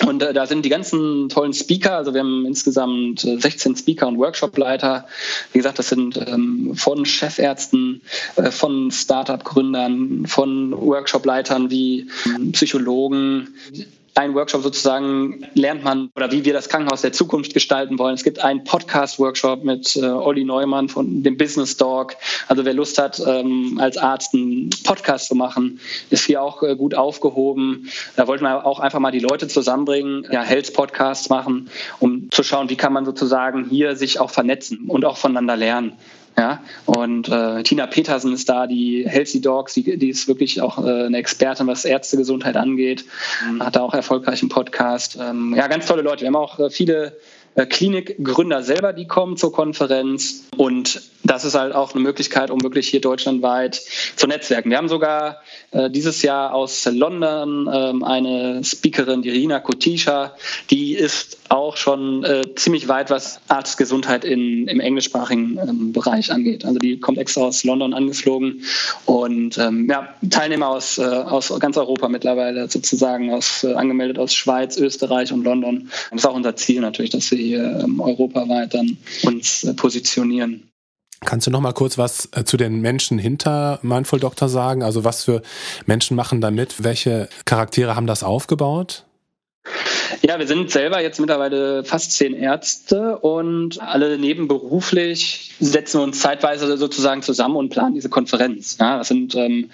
Und 0.00 0.22
äh, 0.22 0.32
da 0.32 0.46
sind 0.46 0.64
die 0.64 0.68
ganzen 0.68 1.28
tollen 1.28 1.52
Speaker, 1.52 1.96
also 1.96 2.14
wir 2.14 2.20
haben 2.20 2.46
insgesamt 2.46 3.20
16 3.20 3.72
äh, 3.72 3.76
Speaker 3.76 4.08
und 4.08 4.18
Workshopleiter. 4.18 5.06
Wie 5.52 5.58
gesagt, 5.58 5.78
das 5.78 5.88
sind 5.88 6.16
ähm, 6.26 6.74
von 6.74 7.04
Chefärzten, 7.04 8.02
äh, 8.36 8.50
von 8.50 8.90
Startup-Gründern, 8.90 10.26
von 10.26 10.72
Workshopleitern 10.72 11.70
wie 11.70 12.08
ähm, 12.26 12.52
Psychologen, 12.52 13.54
ein 14.14 14.34
Workshop 14.34 14.62
sozusagen 14.62 15.46
lernt 15.54 15.82
man 15.82 16.10
oder 16.14 16.30
wie 16.30 16.44
wir 16.44 16.52
das 16.52 16.68
Krankenhaus 16.68 17.02
der 17.02 17.12
Zukunft 17.12 17.52
gestalten 17.52 17.98
wollen. 17.98 18.14
Es 18.14 18.22
gibt 18.22 18.38
einen 18.38 18.62
Podcast-Workshop 18.62 19.64
mit 19.64 19.96
äh, 19.96 20.04
Olli 20.06 20.44
Neumann 20.44 20.88
von 20.88 21.22
dem 21.22 21.36
Business 21.36 21.76
Dog. 21.76 22.14
Also 22.46 22.64
wer 22.64 22.74
Lust 22.74 22.98
hat, 22.98 23.20
ähm, 23.26 23.78
als 23.80 23.96
Arzt 23.96 24.34
einen 24.34 24.70
Podcast 24.84 25.28
zu 25.28 25.34
machen, 25.34 25.80
ist 26.10 26.26
hier 26.26 26.42
auch 26.42 26.62
äh, 26.62 26.76
gut 26.76 26.94
aufgehoben. 26.94 27.90
Da 28.16 28.28
wollten 28.28 28.44
wir 28.44 28.64
auch 28.64 28.78
einfach 28.78 29.00
mal 29.00 29.10
die 29.10 29.18
Leute 29.18 29.48
zusammenbringen, 29.48 30.26
ja, 30.30 30.42
Health-Podcasts 30.42 31.28
machen, 31.28 31.68
um 31.98 32.30
zu 32.30 32.44
schauen, 32.44 32.70
wie 32.70 32.76
kann 32.76 32.92
man 32.92 33.04
sozusagen 33.04 33.64
hier 33.68 33.96
sich 33.96 34.20
auch 34.20 34.30
vernetzen 34.30 34.86
und 34.88 35.04
auch 35.04 35.16
voneinander 35.16 35.56
lernen. 35.56 35.92
Ja, 36.36 36.60
und 36.86 37.28
äh, 37.28 37.62
Tina 37.62 37.86
Petersen 37.86 38.32
ist 38.32 38.48
da, 38.48 38.66
die 38.66 39.04
Healthy 39.06 39.40
Dogs, 39.40 39.74
die, 39.74 39.96
die 39.96 40.08
ist 40.08 40.26
wirklich 40.26 40.60
auch 40.60 40.84
äh, 40.84 41.04
eine 41.04 41.18
Expertin, 41.18 41.68
was 41.68 41.84
Ärztegesundheit 41.84 42.56
angeht. 42.56 43.04
Mhm. 43.48 43.62
Hat 43.62 43.76
da 43.76 43.82
auch 43.82 43.94
erfolgreichen 43.94 44.48
Podcast. 44.48 45.16
Ähm, 45.20 45.54
ja, 45.56 45.68
ganz 45.68 45.86
tolle 45.86 46.02
Leute. 46.02 46.22
Wir 46.22 46.28
haben 46.28 46.36
auch 46.36 46.58
äh, 46.58 46.70
viele 46.70 47.16
äh, 47.54 47.66
Klinikgründer 47.66 48.64
selber, 48.64 48.92
die 48.92 49.06
kommen 49.06 49.36
zur 49.36 49.52
Konferenz. 49.52 50.48
Und 50.56 51.02
das 51.24 51.44
ist 51.44 51.54
halt 51.54 51.74
auch 51.74 51.92
eine 51.94 52.02
Möglichkeit, 52.02 52.50
um 52.50 52.62
wirklich 52.62 52.88
hier 52.88 53.00
deutschlandweit 53.00 53.80
zu 54.16 54.26
netzwerken. 54.26 54.70
Wir 54.70 54.76
haben 54.76 54.88
sogar 54.88 55.40
äh, 55.70 55.90
dieses 55.90 56.22
Jahr 56.22 56.54
aus 56.54 56.84
London 56.84 57.68
ähm, 57.72 58.04
eine 58.04 58.62
Speakerin, 58.62 59.22
die 59.22 59.30
Rina 59.30 59.58
Kotisha, 59.60 60.34
die 60.70 60.94
ist 60.94 61.38
auch 61.48 61.76
schon 61.76 62.24
äh, 62.24 62.42
ziemlich 62.56 62.88
weit, 62.88 63.10
was 63.10 63.40
Arztgesundheit 63.48 64.24
in, 64.24 64.68
im 64.68 64.80
englischsprachigen 64.80 65.58
ähm, 65.58 65.92
Bereich 65.92 66.30
angeht. 66.30 66.64
Also 66.64 66.78
die 66.78 67.00
kommt 67.00 67.18
extra 67.18 67.42
aus 67.42 67.64
London 67.64 67.94
angeflogen 67.94 68.62
und 69.06 69.56
ähm, 69.56 69.88
ja, 69.88 70.14
Teilnehmer 70.28 70.68
aus, 70.68 70.98
äh, 70.98 71.04
aus 71.04 71.52
ganz 71.58 71.78
Europa 71.78 72.08
mittlerweile 72.08 72.68
sozusagen, 72.68 73.32
aus, 73.32 73.64
äh, 73.64 73.72
angemeldet 73.72 74.18
aus 74.18 74.34
Schweiz, 74.34 74.76
Österreich 74.76 75.32
und 75.32 75.44
London. 75.44 75.88
Das 76.10 76.20
ist 76.20 76.26
auch 76.26 76.34
unser 76.34 76.56
Ziel 76.56 76.82
natürlich, 76.82 77.10
dass 77.10 77.30
wir 77.30 77.38
hier 77.38 77.80
ähm, 77.82 78.00
europaweit 78.00 78.74
dann 78.74 78.98
uns 79.22 79.64
äh, 79.64 79.72
positionieren. 79.72 80.68
Kannst 81.24 81.46
du 81.46 81.50
noch 81.50 81.60
mal 81.60 81.72
kurz 81.72 81.98
was 81.98 82.28
äh, 82.32 82.44
zu 82.44 82.56
den 82.56 82.80
Menschen 82.80 83.18
hinter 83.18 83.78
Mindful 83.82 84.20
Doctor 84.20 84.48
sagen? 84.48 84.82
Also 84.82 85.04
was 85.04 85.24
für 85.24 85.42
Menschen 85.86 86.16
machen 86.16 86.40
da 86.40 86.50
mit? 86.50 86.84
Welche 86.84 87.28
Charaktere 87.44 87.96
haben 87.96 88.06
das 88.06 88.22
aufgebaut? 88.22 89.04
Ja, 90.22 90.38
wir 90.38 90.46
sind 90.46 90.70
selber 90.70 91.02
jetzt 91.02 91.20
mittlerweile 91.20 91.84
fast 91.84 92.12
zehn 92.12 92.34
Ärzte 92.34 93.18
und 93.18 93.80
alle 93.80 94.18
nebenberuflich 94.18 95.52
setzen 95.60 96.00
uns 96.00 96.20
zeitweise 96.20 96.76
sozusagen 96.76 97.22
zusammen 97.22 97.56
und 97.56 97.70
planen 97.70 97.94
diese 97.94 98.08
Konferenz. 98.08 98.76
Ja, 98.80 98.98
das 98.98 99.08
sind 99.08 99.34
ähm, 99.34 99.70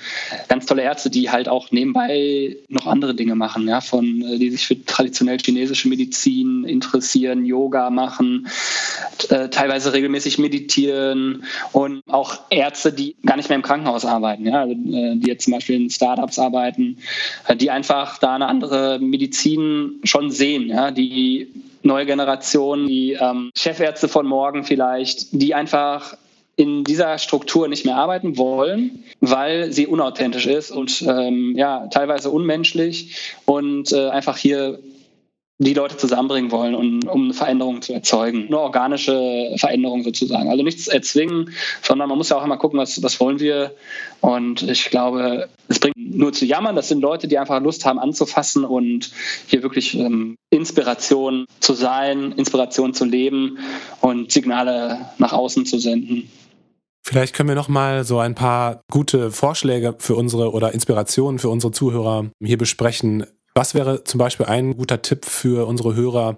ganz 0.49 0.67
tolle 0.67 0.83
Ärzte, 0.83 1.11
die 1.11 1.31
halt 1.31 1.49
auch 1.49 1.71
nebenbei 1.71 2.57
noch 2.69 2.87
andere 2.87 3.15
Dinge 3.15 3.35
machen, 3.35 3.69
ja, 3.69 3.81
von 3.81 4.23
äh, 4.23 4.39
die 4.39 4.51
sich 4.51 4.67
für 4.67 4.85
traditionell 4.85 5.39
chinesische 5.39 5.89
Medizin 5.89 6.65
interessieren, 6.65 7.45
Yoga 7.45 7.91
machen, 7.91 8.49
äh, 9.29 9.49
teilweise 9.49 9.93
regelmäßig 9.93 10.39
meditieren 10.39 11.45
und 11.73 12.03
auch 12.09 12.41
Ärzte, 12.51 12.93
die 12.93 13.17
gar 13.25 13.37
nicht 13.37 13.49
mehr 13.49 13.57
im 13.57 13.63
Krankenhaus 13.63 14.05
arbeiten, 14.05 14.47
ja, 14.47 14.61
also, 14.61 14.73
äh, 14.73 15.17
die 15.17 15.27
jetzt 15.27 15.45
zum 15.45 15.55
Beispiel 15.55 15.77
in 15.77 15.91
Startups 15.91 16.39
arbeiten, 16.39 16.99
äh, 17.47 17.57
die 17.57 17.71
einfach 17.71 18.19
da 18.19 18.35
eine 18.35 18.47
andere 18.47 18.99
Medizin 18.99 20.01
schon 20.05 20.20
sehen, 20.29 20.69
ja, 20.69 20.91
die 20.91 21.49
neue 21.83 22.05
Generation, 22.05 22.87
die 22.87 23.13
ähm, 23.13 23.51
Chefärzte 23.57 24.09
von 24.09 24.27
morgen 24.27 24.65
vielleicht, 24.65 25.29
die 25.33 25.55
einfach 25.55 26.17
in 26.57 26.85
dieser 26.85 27.17
Struktur 27.19 27.69
nicht 27.69 27.87
mehr 27.87 27.97
arbeiten 27.97 28.37
wollen, 28.37 29.05
weil 29.21 29.73
sie 29.73 29.87
unauthentisch 29.87 30.47
ist 30.47 30.71
und 30.71 31.03
ähm, 31.09 31.55
ja 31.57 31.87
teilweise 31.87 32.31
unmenschlich 32.31 33.35
und 33.47 33.93
äh, 33.93 34.09
einfach 34.11 34.37
hier 34.37 34.79
die 35.61 35.75
Leute 35.75 35.97
zusammenbringen 35.99 36.51
wollen, 36.51 36.75
um, 36.75 37.01
um 37.07 37.25
eine 37.25 37.35
Veränderung 37.35 37.83
zu 37.83 37.93
erzeugen. 37.93 38.47
Nur 38.49 38.61
organische 38.61 39.55
Veränderung 39.57 40.03
sozusagen. 40.03 40.49
Also 40.49 40.63
nichts 40.63 40.89
erzwingen, 40.89 41.51
sondern 41.83 42.09
man 42.09 42.17
muss 42.17 42.31
ja 42.31 42.39
auch 42.39 42.45
immer 42.45 42.57
gucken, 42.57 42.79
was, 42.79 43.03
was 43.03 43.21
wollen 43.21 43.41
wir. 43.41 43.75
Und 44.23 44.63
ich 44.63 44.87
glaube, 44.89 45.51
es 45.69 45.79
bringt 45.79 45.97
nur 46.11 46.33
zu 46.33 46.45
jammern. 46.45 46.77
Das 46.77 46.89
sind 46.89 47.01
Leute, 47.01 47.29
die 47.29 47.39
einfach 47.39 47.61
Lust 47.61 47.85
haben 47.85 47.99
anzufassen 47.99 48.65
und 48.65 49.11
hier 49.47 49.63
wirklich 49.63 49.97
ähm, 49.97 50.37
Inspiration 50.51 51.47
zu 51.61 51.75
sein, 51.75 52.33
Inspiration 52.33 52.95
zu 52.95 53.05
leben 53.05 53.59
und 54.01 54.33
Signale 54.33 55.11
nach 55.19 55.33
außen 55.33 55.67
zu 55.67 55.79
senden. 55.79 56.31
Vielleicht 57.03 57.35
können 57.35 57.49
wir 57.49 57.57
noch 57.57 57.69
mal 57.69 58.05
so 58.05 58.19
ein 58.19 58.35
paar 58.35 58.83
gute 58.91 59.31
Vorschläge 59.31 59.97
für 59.99 60.15
unsere 60.15 60.53
oder 60.53 60.75
Inspirationen 60.75 61.39
für 61.39 61.49
unsere 61.49 61.73
Zuhörer 61.73 62.31
hier 62.43 62.59
besprechen, 62.59 63.27
was 63.55 63.75
wäre 63.75 64.05
zum 64.05 64.19
Beispiel 64.19 64.47
ein 64.47 64.77
guter 64.77 65.03
Tipp 65.03 65.25
für 65.25 65.67
unsere 65.67 65.95
Hörer? 65.95 66.37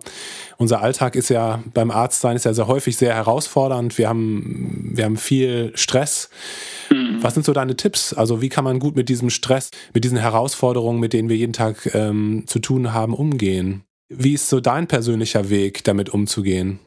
Unser 0.56 0.80
Alltag 0.80 1.14
ist 1.14 1.28
ja 1.28 1.62
beim 1.74 1.90
Arztsein 1.90 2.36
ist 2.36 2.44
ja 2.44 2.54
sehr 2.54 2.68
häufig 2.68 2.96
sehr 2.96 3.14
herausfordernd. 3.14 3.98
Wir 3.98 4.08
haben, 4.08 4.92
wir 4.94 5.04
haben 5.04 5.18
viel 5.18 5.72
Stress. 5.74 6.30
Mhm. 6.90 7.18
Was 7.22 7.34
sind 7.34 7.44
so 7.44 7.52
deine 7.52 7.76
Tipps? 7.76 8.14
Also 8.14 8.40
wie 8.40 8.48
kann 8.48 8.64
man 8.64 8.78
gut 8.78 8.96
mit 8.96 9.08
diesem 9.08 9.28
Stress, 9.28 9.70
mit 9.92 10.04
diesen 10.04 10.18
Herausforderungen, 10.18 11.00
mit 11.00 11.12
denen 11.12 11.28
wir 11.28 11.36
jeden 11.36 11.52
Tag 11.52 11.94
ähm, 11.94 12.44
zu 12.46 12.60
tun 12.60 12.94
haben, 12.94 13.14
umgehen? 13.14 13.84
Wie 14.08 14.32
ist 14.34 14.48
so 14.48 14.60
dein 14.60 14.88
persönlicher 14.88 15.50
Weg, 15.50 15.84
damit 15.84 16.10
umzugehen? 16.10 16.78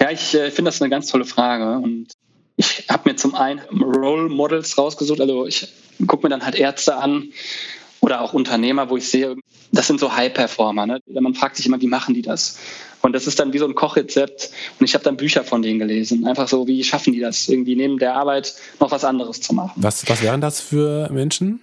Ja, 0.00 0.10
ich 0.10 0.34
äh, 0.34 0.50
finde 0.50 0.70
das 0.70 0.80
eine 0.80 0.90
ganz 0.90 1.08
tolle 1.08 1.24
Frage 1.24 1.78
und 1.78 2.08
ich 2.56 2.86
habe 2.88 3.10
mir 3.10 3.16
zum 3.16 3.34
einen 3.34 3.60
Role 3.70 4.28
Models 4.28 4.78
rausgesucht. 4.78 5.20
Also 5.20 5.46
ich 5.46 5.68
gucke 6.06 6.26
mir 6.26 6.30
dann 6.30 6.44
halt 6.44 6.54
Ärzte 6.54 6.96
an, 6.96 7.30
oder 8.00 8.20
auch 8.20 8.32
Unternehmer, 8.32 8.90
wo 8.90 8.96
ich 8.96 9.08
sehe, 9.08 9.36
das 9.72 9.86
sind 9.86 10.00
so 10.00 10.14
High-Performer. 10.14 10.86
Ne? 10.86 11.00
Man 11.08 11.34
fragt 11.34 11.56
sich 11.56 11.66
immer, 11.66 11.80
wie 11.80 11.86
machen 11.86 12.14
die 12.14 12.22
das? 12.22 12.58
Und 13.02 13.12
das 13.12 13.26
ist 13.26 13.38
dann 13.38 13.52
wie 13.52 13.58
so 13.58 13.66
ein 13.66 13.74
Kochrezept. 13.74 14.50
Und 14.78 14.84
ich 14.84 14.94
habe 14.94 15.04
dann 15.04 15.16
Bücher 15.16 15.44
von 15.44 15.62
denen 15.62 15.78
gelesen. 15.78 16.26
Einfach 16.26 16.48
so, 16.48 16.66
wie 16.66 16.82
schaffen 16.84 17.12
die 17.12 17.20
das, 17.20 17.48
irgendwie 17.48 17.76
neben 17.76 17.98
der 17.98 18.14
Arbeit 18.14 18.54
noch 18.80 18.90
was 18.90 19.04
anderes 19.04 19.40
zu 19.40 19.54
machen. 19.54 19.72
Was, 19.76 20.08
was 20.08 20.22
wären 20.22 20.40
das 20.40 20.60
für 20.60 21.08
Menschen? 21.12 21.60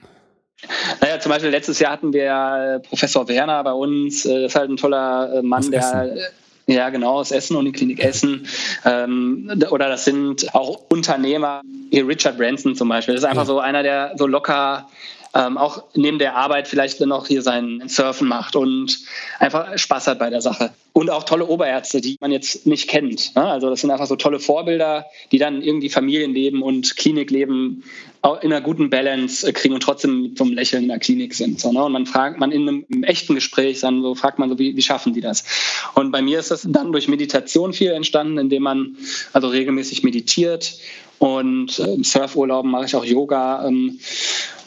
Naja, 1.01 1.19
zum 1.19 1.31
Beispiel 1.31 1.50
letztes 1.50 1.79
Jahr 1.79 1.91
hatten 1.91 2.13
wir 2.13 2.81
Professor 2.88 3.27
Werner 3.27 3.63
bei 3.63 3.74
uns. 3.74 4.25
Äh, 4.25 4.43
das 4.43 4.51
ist 4.53 4.55
halt 4.55 4.69
ein 4.69 4.77
toller 4.77 5.35
äh, 5.35 5.41
Mann, 5.41 5.69
der 5.69 6.31
ja, 6.67 6.89
genau, 6.89 7.19
aus 7.19 7.31
Essen 7.31 7.55
und 7.57 7.65
die 7.65 7.71
Klinik 7.71 8.03
Essen. 8.03 8.47
Ähm, 8.85 9.51
oder 9.69 9.88
das 9.88 10.05
sind 10.05 10.55
auch 10.55 10.81
Unternehmer, 10.89 11.62
hier 11.91 12.07
Richard 12.07 12.38
Branson 12.38 12.75
zum 12.75 12.89
Beispiel. 12.89 13.13
Das 13.13 13.24
ist 13.24 13.29
einfach 13.29 13.43
ja. 13.43 13.47
so 13.47 13.59
einer, 13.59 13.83
der 13.83 14.13
so 14.17 14.25
locker 14.25 14.89
ähm, 15.36 15.58
auch 15.58 15.84
neben 15.94 16.18
der 16.18 16.36
Arbeit 16.36 16.68
vielleicht 16.68 17.01
dann 17.01 17.10
noch 17.10 17.27
hier 17.27 17.42
sein 17.42 17.84
Surfen 17.88 18.27
macht 18.27 18.56
und 18.56 19.00
einfach 19.39 19.77
Spaß 19.77 20.08
hat 20.08 20.20
bei 20.20 20.30
der 20.30 20.42
Sache. 20.42 20.72
Und 20.97 21.09
auch 21.09 21.23
tolle 21.23 21.45
Oberärzte, 21.45 21.99
die 21.99 22.15
man 22.21 22.31
jetzt 22.31 22.65
nicht 22.65 22.87
kennt. 22.87 23.35
Ne? 23.35 23.43
Also 23.43 23.69
das 23.69 23.81
sind 23.81 23.91
einfach 23.91 24.07
so 24.07 24.15
tolle 24.15 24.39
Vorbilder, 24.39 25.05
die 25.33 25.37
dann 25.37 25.61
irgendwie 25.61 25.89
Familienleben 25.89 26.61
und 26.61 26.95
Klinikleben 26.95 27.83
in 28.41 28.53
einer 28.53 28.61
guten 28.61 28.89
Balance 28.89 29.45
äh, 29.45 29.51
kriegen 29.51 29.73
und 29.73 29.83
trotzdem 29.83 30.33
einem 30.39 30.53
Lächeln 30.53 30.83
in 30.83 30.89
der 30.89 30.99
Klinik 30.99 31.33
sind. 31.33 31.63
Ne? 31.65 31.83
Und 31.83 31.91
man 31.91 32.05
fragt, 32.05 32.39
man 32.39 32.53
in 32.53 32.69
einem, 32.69 33.03
echten 33.03 33.35
Gespräch 33.35 33.81
dann 33.81 34.01
so 34.03 34.15
fragt 34.15 34.39
man 34.39 34.49
so, 34.49 34.57
wie, 34.57 34.77
wie 34.77 34.81
schaffen 34.81 35.13
die 35.13 35.19
das? 35.19 35.43
Und 35.95 36.11
bei 36.11 36.21
mir 36.21 36.39
ist 36.39 36.49
das 36.49 36.65
dann 36.69 36.93
durch 36.93 37.09
Meditation 37.09 37.73
viel 37.73 37.91
entstanden, 37.91 38.37
indem 38.37 38.63
man 38.63 38.95
also 39.33 39.49
regelmäßig 39.49 40.03
meditiert 40.03 40.79
und 41.19 41.77
äh, 41.79 42.03
Surfurlauben 42.03 42.71
mache 42.71 42.85
ich 42.85 42.95
auch 42.95 43.05
Yoga 43.05 43.67
ähm, 43.67 43.99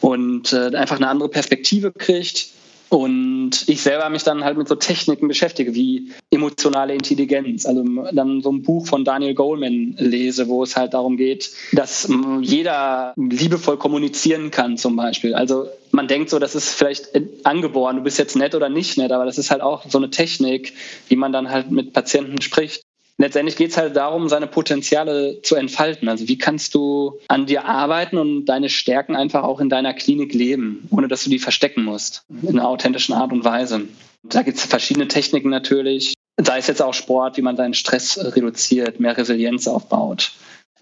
und 0.00 0.52
äh, 0.52 0.76
einfach 0.76 0.96
eine 0.96 1.08
andere 1.08 1.28
Perspektive 1.28 1.92
kriegt. 1.92 2.48
Und 2.88 3.68
ich 3.68 3.82
selber 3.82 4.08
mich 4.08 4.22
dann 4.22 4.44
halt 4.44 4.56
mit 4.56 4.68
so 4.68 4.74
Techniken 4.74 5.28
beschäftige, 5.28 5.74
wie 5.74 6.10
emotionale 6.30 6.94
Intelligenz. 6.94 7.66
Also 7.66 7.84
dann 8.12 8.40
so 8.40 8.50
ein 8.50 8.62
Buch 8.62 8.86
von 8.86 9.04
Daniel 9.04 9.34
Goleman 9.34 9.94
lese, 9.98 10.48
wo 10.48 10.62
es 10.62 10.76
halt 10.76 10.94
darum 10.94 11.16
geht, 11.16 11.50
dass 11.72 12.08
jeder 12.40 13.12
liebevoll 13.16 13.76
kommunizieren 13.76 14.50
kann 14.50 14.78
zum 14.78 14.96
Beispiel. 14.96 15.34
Also 15.34 15.66
man 15.90 16.08
denkt 16.08 16.30
so, 16.30 16.38
das 16.38 16.54
ist 16.54 16.74
vielleicht 16.74 17.10
angeboren, 17.44 17.96
du 17.96 18.02
bist 18.02 18.18
jetzt 18.18 18.36
nett 18.36 18.54
oder 18.54 18.68
nicht 18.68 18.96
nett, 18.96 19.12
aber 19.12 19.26
das 19.26 19.38
ist 19.38 19.50
halt 19.50 19.60
auch 19.60 19.84
so 19.88 19.98
eine 19.98 20.10
Technik, 20.10 20.72
wie 21.08 21.16
man 21.16 21.32
dann 21.32 21.50
halt 21.50 21.70
mit 21.70 21.92
Patienten 21.92 22.40
spricht 22.40 22.82
letztendlich 23.18 23.56
geht 23.56 23.70
es 23.70 23.76
halt 23.76 23.96
darum, 23.96 24.28
seine 24.28 24.46
Potenziale 24.46 25.42
zu 25.42 25.56
entfalten. 25.56 26.08
Also 26.08 26.28
wie 26.28 26.38
kannst 26.38 26.74
du 26.74 27.18
an 27.28 27.46
dir 27.46 27.66
arbeiten 27.66 28.16
und 28.16 28.46
deine 28.46 28.68
Stärken 28.68 29.14
einfach 29.14 29.42
auch 29.42 29.60
in 29.60 29.68
deiner 29.68 29.92
Klinik 29.92 30.32
leben, 30.32 30.88
ohne 30.90 31.08
dass 31.08 31.24
du 31.24 31.30
die 31.30 31.38
verstecken 31.38 31.84
musst, 31.84 32.24
in 32.42 32.58
einer 32.58 32.68
authentischen 32.68 33.14
Art 33.14 33.32
und 33.32 33.44
Weise. 33.44 33.82
Da 34.22 34.42
gibt 34.42 34.58
es 34.58 34.64
verschiedene 34.64 35.08
Techniken 35.08 35.50
natürlich, 35.50 36.14
sei 36.36 36.58
es 36.58 36.66
jetzt 36.66 36.82
auch 36.82 36.94
Sport, 36.94 37.36
wie 37.36 37.42
man 37.42 37.56
seinen 37.56 37.74
Stress 37.74 38.18
reduziert, 38.18 39.00
mehr 39.00 39.16
Resilienz 39.16 39.68
aufbaut. 39.68 40.32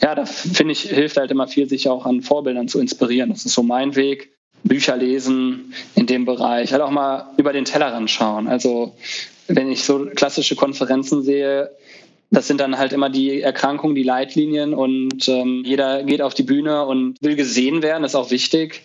Ja, 0.02 0.14
da 0.14 0.26
finde 0.26 0.72
ich, 0.72 0.82
hilft 0.82 1.16
halt 1.16 1.30
immer 1.30 1.48
viel, 1.48 1.68
sich 1.68 1.88
auch 1.88 2.04
an 2.04 2.20
Vorbildern 2.20 2.68
zu 2.68 2.78
inspirieren. 2.78 3.30
Das 3.30 3.46
ist 3.46 3.54
so 3.54 3.62
mein 3.62 3.96
Weg. 3.96 4.32
Bücher 4.62 4.96
lesen 4.96 5.72
in 5.94 6.06
dem 6.06 6.24
Bereich, 6.24 6.72
halt 6.72 6.82
auch 6.82 6.90
mal 6.90 7.30
über 7.36 7.52
den 7.52 7.64
Tellerrand 7.64 8.10
schauen. 8.10 8.48
Also 8.48 8.94
wenn 9.48 9.70
ich 9.70 9.84
so 9.84 10.06
klassische 10.06 10.56
Konferenzen 10.56 11.22
sehe, 11.22 11.70
das 12.30 12.46
sind 12.46 12.60
dann 12.60 12.78
halt 12.78 12.92
immer 12.92 13.10
die 13.10 13.40
Erkrankungen, 13.40 13.94
die 13.94 14.02
Leitlinien 14.02 14.74
und 14.74 15.28
ähm, 15.28 15.62
jeder 15.64 16.02
geht 16.02 16.22
auf 16.22 16.34
die 16.34 16.42
Bühne 16.42 16.84
und 16.86 17.16
will 17.20 17.36
gesehen 17.36 17.82
werden, 17.82 18.04
ist 18.04 18.14
auch 18.14 18.30
wichtig. 18.30 18.82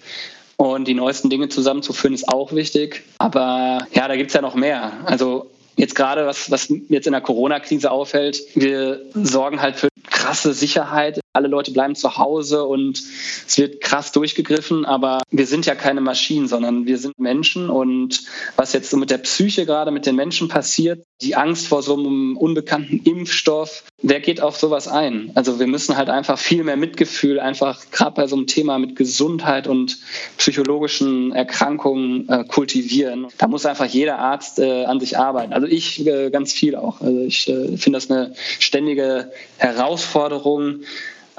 Und 0.57 0.87
die 0.87 0.93
neuesten 0.93 1.31
Dinge 1.31 1.49
zusammenzuführen 1.49 2.13
ist 2.13 2.29
auch 2.29 2.53
wichtig. 2.53 3.03
Aber 3.17 3.87
ja, 3.93 4.07
da 4.07 4.15
gibt 4.15 4.29
es 4.29 4.35
ja 4.35 4.41
noch 4.41 4.53
mehr. 4.53 4.91
Also 5.05 5.49
jetzt 5.75 5.95
gerade, 5.95 6.27
was, 6.27 6.51
was 6.51 6.71
jetzt 6.89 7.07
in 7.07 7.13
der 7.13 7.21
Corona-Krise 7.21 7.89
auffällt, 7.89 8.43
wir 8.53 9.01
sorgen 9.15 9.61
halt 9.61 9.77
für 9.77 9.87
krasse 10.03 10.53
Sicherheit. 10.53 11.20
Alle 11.33 11.47
Leute 11.47 11.71
bleiben 11.71 11.95
zu 11.95 12.17
Hause 12.17 12.65
und 12.65 13.01
es 13.47 13.57
wird 13.57 13.79
krass 13.79 14.11
durchgegriffen, 14.11 14.85
aber 14.85 15.21
wir 15.31 15.47
sind 15.47 15.65
ja 15.65 15.75
keine 15.75 16.01
Maschinen, 16.01 16.49
sondern 16.49 16.85
wir 16.85 16.97
sind 16.97 17.17
Menschen 17.19 17.69
und 17.69 18.23
was 18.57 18.73
jetzt 18.73 18.89
so 18.89 18.97
mit 18.97 19.11
der 19.11 19.19
Psyche 19.19 19.65
gerade 19.65 19.91
mit 19.91 20.05
den 20.05 20.17
Menschen 20.17 20.49
passiert, 20.49 21.05
die 21.21 21.35
Angst 21.35 21.67
vor 21.67 21.83
so 21.83 21.95
einem 21.95 22.35
unbekannten 22.35 23.01
Impfstoff, 23.03 23.83
wer 24.01 24.19
geht 24.19 24.41
auf 24.41 24.57
sowas 24.57 24.87
ein? 24.87 25.31
Also 25.35 25.59
wir 25.59 25.67
müssen 25.67 25.95
halt 25.95 26.09
einfach 26.09 26.37
viel 26.37 26.63
mehr 26.63 26.77
Mitgefühl, 26.77 27.39
einfach 27.39 27.79
gerade 27.91 28.15
bei 28.15 28.27
so 28.27 28.35
einem 28.35 28.47
Thema 28.47 28.79
mit 28.79 28.95
Gesundheit 28.95 29.67
und 29.67 29.99
psychologischen 30.37 31.31
Erkrankungen 31.31 32.27
äh, 32.27 32.43
kultivieren. 32.43 33.27
Da 33.37 33.47
muss 33.47 33.65
einfach 33.65 33.85
jeder 33.85 34.19
Arzt 34.19 34.59
äh, 34.59 34.85
an 34.85 34.99
sich 34.99 35.17
arbeiten. 35.17 35.53
Also 35.53 35.67
ich 35.67 36.05
äh, 36.05 36.29
ganz 36.29 36.51
viel 36.51 36.75
auch. 36.75 37.01
Also 37.01 37.21
ich 37.21 37.47
äh, 37.47 37.77
finde 37.77 37.97
das 37.97 38.09
eine 38.09 38.33
ständige 38.59 39.31
Herausforderung, 39.57 40.81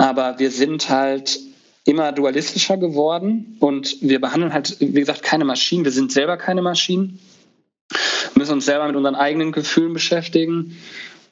aber 0.03 0.41
wir 0.41 0.51
sind 0.51 0.91
halt 0.91 1.39
immer 1.85 2.11
dualistischer 2.11 2.77
geworden 2.77 3.57
und 3.61 3.99
wir 4.01 4.21
behandeln 4.21 4.53
halt, 4.53 4.77
wie 4.81 4.99
gesagt, 4.99 5.23
keine 5.23 5.45
Maschinen. 5.45 5.85
Wir 5.85 5.93
sind 5.93 6.11
selber 6.11 6.37
keine 6.37 6.61
Maschinen. 6.61 7.21
Müssen 8.35 8.55
uns 8.55 8.65
selber 8.65 8.89
mit 8.89 8.97
unseren 8.97 9.15
eigenen 9.15 9.53
Gefühlen 9.53 9.93
beschäftigen 9.93 10.77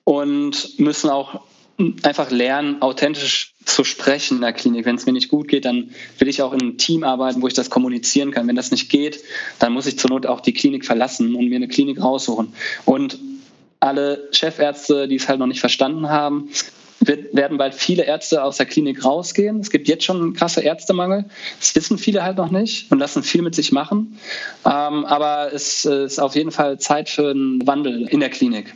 und 0.05 0.79
müssen 0.79 1.11
auch 1.11 1.41
einfach 2.05 2.31
lernen, 2.31 2.81
authentisch 2.81 3.55
zu 3.65 3.83
sprechen 3.83 4.37
in 4.37 4.43
der 4.43 4.53
Klinik. 4.53 4.87
Wenn 4.87 4.95
es 4.95 5.05
mir 5.05 5.15
nicht 5.15 5.31
gut 5.31 5.49
geht, 5.49 5.65
dann 5.65 5.91
will 6.21 6.29
ich 6.29 6.41
auch 6.41 6.53
in 6.53 6.61
einem 6.61 6.79
Team 6.79 7.03
arbeiten, 7.03 7.43
wo 7.43 7.49
ich 7.49 7.55
das 7.55 7.71
kommunizieren 7.71 8.31
kann. 8.31 8.47
Wenn 8.47 8.55
das 8.55 8.71
nicht 8.71 8.89
geht, 8.89 9.19
dann 9.59 9.73
muss 9.73 9.87
ich 9.87 9.99
zur 9.99 10.11
Not 10.11 10.27
auch 10.27 10.41
die 10.41 10.53
Klinik 10.53 10.85
verlassen 10.85 11.35
und 11.35 11.49
mir 11.49 11.57
eine 11.57 11.67
Klinik 11.67 12.01
raussuchen. 12.01 12.53
Und 12.85 13.19
alle 13.81 14.29
Chefärzte, 14.31 15.09
die 15.09 15.17
es 15.17 15.29
halt 15.29 15.41
noch 15.41 15.49
nicht 15.49 15.59
verstanden 15.59 16.09
haben, 16.09 16.51
wird, 17.01 17.35
werden 17.35 17.59
bald 17.59 17.75
viele 17.75 18.05
Ärzte 18.05 18.43
aus 18.43 18.59
der 18.59 18.67
Klinik 18.67 19.05
rausgehen. 19.05 19.61
Es 19.61 19.71
gibt 19.71 19.89
jetzt 19.89 20.05
schon 20.05 20.21
einen 20.21 20.35
krassen 20.35 20.63
Ärztemangel. 20.63 21.25
Das 21.59 21.75
wissen 21.75 21.99
viele 21.99 22.23
halt 22.23 22.37
noch 22.37 22.51
nicht 22.51 22.91
und 22.93 22.99
lassen 22.99 23.23
viel 23.23 23.43
mit 23.43 23.55
sich 23.55 23.73
machen. 23.73 24.19
Ähm, 24.65 25.05
aber 25.05 25.53
es 25.53 25.85
ist 25.85 26.19
auf 26.19 26.35
jeden 26.35 26.51
Fall 26.51 26.79
Zeit 26.79 27.09
für 27.09 27.31
einen 27.31 27.67
Wandel 27.67 28.07
in 28.09 28.21
der 28.21 28.31
Klinik. 28.31 28.75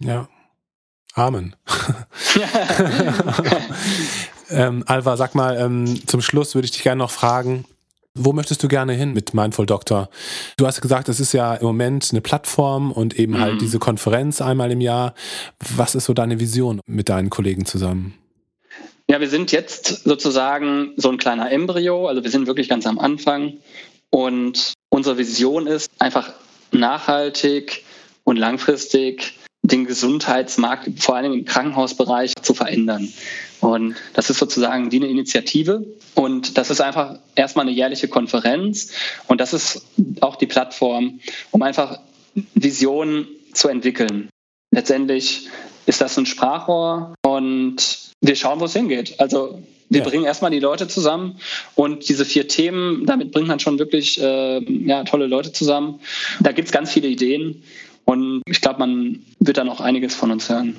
Ja. 0.00 0.28
Amen. 1.14 1.56
ähm, 4.50 4.84
Alva, 4.86 5.16
sag 5.16 5.34
mal, 5.34 5.58
ähm, 5.58 6.06
zum 6.06 6.20
Schluss 6.20 6.54
würde 6.54 6.66
ich 6.66 6.72
dich 6.72 6.82
gerne 6.82 6.98
noch 6.98 7.10
fragen, 7.10 7.64
wo 8.18 8.32
möchtest 8.32 8.62
du 8.62 8.68
gerne 8.68 8.92
hin 8.92 9.12
mit 9.12 9.34
Mindful 9.34 9.66
Doctor? 9.66 10.08
Du 10.56 10.66
hast 10.66 10.80
gesagt, 10.80 11.08
es 11.08 11.20
ist 11.20 11.32
ja 11.32 11.54
im 11.54 11.66
Moment 11.66 12.08
eine 12.10 12.20
Plattform 12.20 12.92
und 12.92 13.18
eben 13.18 13.34
halt 13.34 13.40
mhm. 13.40 13.50
halt 13.52 13.60
diese 13.62 13.78
Konferenz 13.78 14.40
einmal 14.40 14.70
im 14.70 14.80
Jahr. 14.80 15.14
Was 15.76 15.94
ist 15.94 16.04
so 16.04 16.14
deine 16.14 16.40
Vision 16.40 16.80
mit 16.86 17.08
deinen 17.08 17.30
Kollegen 17.30 17.64
zusammen? 17.64 18.14
Ja, 19.10 19.20
wir 19.20 19.28
sind 19.28 19.52
jetzt 19.52 20.04
sozusagen 20.04 20.92
so 20.96 21.08
ein 21.08 21.16
kleiner 21.16 21.50
Embryo, 21.50 22.08
also 22.08 22.22
wir 22.22 22.30
sind 22.30 22.46
wirklich 22.46 22.68
ganz 22.68 22.86
am 22.86 22.98
Anfang 22.98 23.54
und 24.10 24.74
unsere 24.90 25.16
Vision 25.16 25.66
ist 25.66 25.90
einfach 25.98 26.34
nachhaltig 26.72 27.84
und 28.24 28.36
langfristig 28.36 29.38
den 29.68 29.86
Gesundheitsmarkt, 29.86 31.02
vor 31.02 31.16
allem 31.16 31.32
im 31.32 31.44
Krankenhausbereich, 31.44 32.32
zu 32.42 32.54
verändern. 32.54 33.12
Und 33.60 33.96
das 34.14 34.30
ist 34.30 34.38
sozusagen 34.38 34.90
die 34.90 34.98
eine 34.98 35.08
Initiative. 35.08 35.84
Und 36.14 36.58
das 36.58 36.70
ist 36.70 36.80
einfach 36.80 37.18
erstmal 37.34 37.66
eine 37.66 37.74
jährliche 37.74 38.08
Konferenz. 38.08 38.92
Und 39.26 39.40
das 39.40 39.52
ist 39.52 39.82
auch 40.20 40.36
die 40.36 40.46
Plattform, 40.46 41.20
um 41.50 41.62
einfach 41.62 42.00
Visionen 42.54 43.26
zu 43.52 43.68
entwickeln. 43.68 44.28
Letztendlich 44.70 45.48
ist 45.86 46.00
das 46.00 46.16
ein 46.18 46.26
Sprachrohr 46.26 47.14
und 47.22 48.12
wir 48.20 48.36
schauen, 48.36 48.60
wo 48.60 48.66
es 48.66 48.74
hingeht. 48.74 49.18
Also 49.18 49.62
wir 49.88 50.00
ja. 50.00 50.06
bringen 50.06 50.24
erstmal 50.24 50.50
die 50.50 50.60
Leute 50.60 50.86
zusammen 50.86 51.40
und 51.74 52.08
diese 52.08 52.26
vier 52.26 52.46
Themen, 52.46 53.06
damit 53.06 53.32
bringt 53.32 53.48
man 53.48 53.58
schon 53.58 53.78
wirklich 53.78 54.20
äh, 54.20 54.60
ja, 54.60 55.04
tolle 55.04 55.26
Leute 55.26 55.52
zusammen. 55.52 56.00
Da 56.40 56.52
gibt 56.52 56.68
es 56.68 56.72
ganz 56.72 56.92
viele 56.92 57.08
Ideen 57.08 57.62
und 58.08 58.40
ich 58.46 58.62
glaube, 58.62 58.78
man 58.78 59.22
wird 59.38 59.58
da 59.58 59.64
noch 59.64 59.82
einiges 59.82 60.14
von 60.14 60.30
uns 60.30 60.48
hören. 60.48 60.78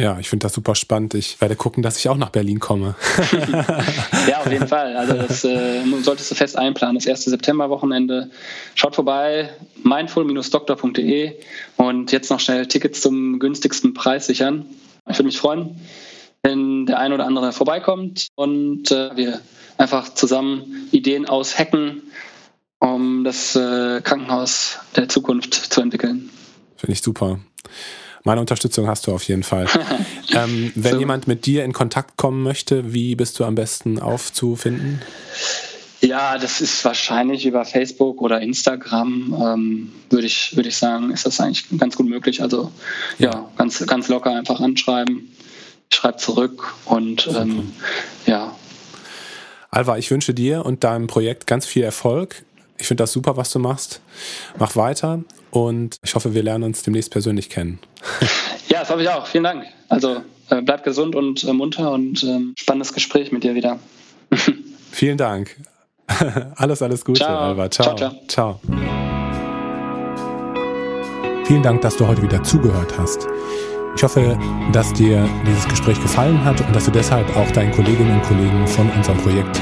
Ja, 0.00 0.18
ich 0.18 0.30
finde 0.30 0.44
das 0.44 0.54
super 0.54 0.74
spannend. 0.74 1.12
Ich 1.12 1.38
werde 1.42 1.56
gucken, 1.56 1.82
dass 1.82 1.98
ich 1.98 2.08
auch 2.08 2.16
nach 2.16 2.30
Berlin 2.30 2.58
komme. 2.58 2.94
ja, 4.26 4.38
auf 4.38 4.50
jeden 4.50 4.66
Fall. 4.66 4.96
Also 4.96 5.12
das 5.12 5.44
äh, 5.44 5.82
solltest 6.00 6.30
du 6.30 6.34
fest 6.34 6.56
einplanen. 6.56 6.94
Das 6.94 7.04
erste 7.04 7.28
Septemberwochenende. 7.28 8.30
Schaut 8.74 8.94
vorbei, 8.94 9.50
mindful-doktor.de 9.84 11.34
und 11.76 12.12
jetzt 12.12 12.30
noch 12.30 12.40
schnell 12.40 12.66
Tickets 12.66 13.02
zum 13.02 13.38
günstigsten 13.38 13.92
Preis 13.92 14.26
sichern. 14.26 14.64
Ich 15.10 15.18
würde 15.18 15.26
mich 15.26 15.38
freuen, 15.38 15.78
wenn 16.42 16.86
der 16.86 16.98
ein 16.98 17.12
oder 17.12 17.26
andere 17.26 17.52
vorbeikommt 17.52 18.28
und 18.36 18.90
äh, 18.90 19.14
wir 19.16 19.40
einfach 19.76 20.14
zusammen 20.14 20.88
Ideen 20.92 21.26
aushacken, 21.26 22.00
um 22.78 23.24
das 23.24 23.56
äh, 23.56 24.00
Krankenhaus 24.02 24.78
der 24.94 25.08
Zukunft 25.08 25.54
zu 25.54 25.80
entwickeln. 25.80 26.30
Finde 26.76 26.92
ich 26.92 27.02
super. 27.02 27.40
Meine 28.24 28.40
Unterstützung 28.40 28.88
hast 28.88 29.06
du 29.06 29.12
auf 29.12 29.22
jeden 29.22 29.44
Fall. 29.44 29.66
ähm, 30.34 30.72
wenn 30.74 30.94
so. 30.94 30.98
jemand 30.98 31.28
mit 31.28 31.46
dir 31.46 31.64
in 31.64 31.72
Kontakt 31.72 32.16
kommen 32.16 32.42
möchte, 32.42 32.92
wie 32.92 33.14
bist 33.14 33.38
du 33.38 33.44
am 33.44 33.54
besten 33.54 34.00
aufzufinden? 34.00 35.00
Ja, 36.00 36.36
das 36.36 36.60
ist 36.60 36.84
wahrscheinlich 36.84 37.46
über 37.46 37.64
Facebook 37.64 38.20
oder 38.20 38.40
Instagram, 38.40 39.34
ähm, 39.40 39.92
würde 40.10 40.26
ich, 40.26 40.54
würd 40.54 40.66
ich 40.66 40.76
sagen, 40.76 41.10
ist 41.10 41.24
das 41.24 41.40
eigentlich 41.40 41.66
ganz 41.78 41.96
gut 41.96 42.06
möglich. 42.06 42.42
Also 42.42 42.70
ja, 43.18 43.30
ja 43.30 43.50
ganz, 43.56 43.84
ganz 43.86 44.08
locker 44.08 44.34
einfach 44.34 44.60
anschreiben. 44.60 45.30
Ich 45.88 45.96
schreibe 45.96 46.18
zurück 46.18 46.74
und 46.84 47.28
ähm, 47.28 47.72
ja. 48.26 48.54
Alva, 49.70 49.98
ich 49.98 50.10
wünsche 50.10 50.34
dir 50.34 50.66
und 50.66 50.84
deinem 50.84 51.06
Projekt 51.06 51.46
ganz 51.46 51.64
viel 51.64 51.84
Erfolg. 51.84 52.44
Ich 52.78 52.86
finde 52.86 53.02
das 53.02 53.12
super, 53.12 53.36
was 53.36 53.50
du 53.52 53.58
machst. 53.58 54.00
Mach 54.58 54.76
weiter 54.76 55.22
und 55.50 55.98
ich 56.02 56.14
hoffe, 56.14 56.34
wir 56.34 56.42
lernen 56.42 56.64
uns 56.64 56.82
demnächst 56.82 57.10
persönlich 57.10 57.50
kennen. 57.50 57.78
Ja, 58.68 58.80
das 58.80 58.90
hoffe 58.90 59.02
ich 59.02 59.08
auch. 59.08 59.24
Vielen 59.28 59.44
Dank. 59.44 59.64
Also 59.88 60.22
äh, 60.50 60.60
bleib 60.60 60.82
gesund 60.82 61.14
und 61.14 61.44
äh, 61.44 61.52
munter 61.52 61.92
und 61.92 62.22
äh, 62.24 62.40
spannendes 62.58 62.92
Gespräch 62.92 63.30
mit 63.30 63.44
dir 63.44 63.54
wieder. 63.54 63.78
Vielen 64.90 65.16
Dank. 65.16 65.56
alles, 66.56 66.82
alles 66.82 67.04
Gute, 67.04 67.20
ciao. 67.20 67.38
Albert. 67.38 67.74
Ciao. 67.74 67.94
ciao, 67.94 68.12
ciao. 68.26 68.60
Vielen 71.44 71.62
Dank, 71.62 71.80
dass 71.80 71.96
du 71.96 72.06
heute 72.06 72.22
wieder 72.22 72.42
zugehört 72.42 72.98
hast. 72.98 73.28
Ich 73.94 74.02
hoffe, 74.02 74.38
dass 74.72 74.92
dir 74.92 75.28
dieses 75.46 75.66
Gespräch 75.68 76.00
gefallen 76.02 76.44
hat 76.44 76.60
und 76.60 76.74
dass 76.74 76.84
du 76.84 76.90
deshalb 76.90 77.34
auch 77.36 77.50
deinen 77.52 77.72
Kolleginnen 77.72 78.20
und 78.20 78.22
Kollegen 78.24 78.66
von 78.66 78.90
unserem 78.90 79.18
Projekt 79.18 79.60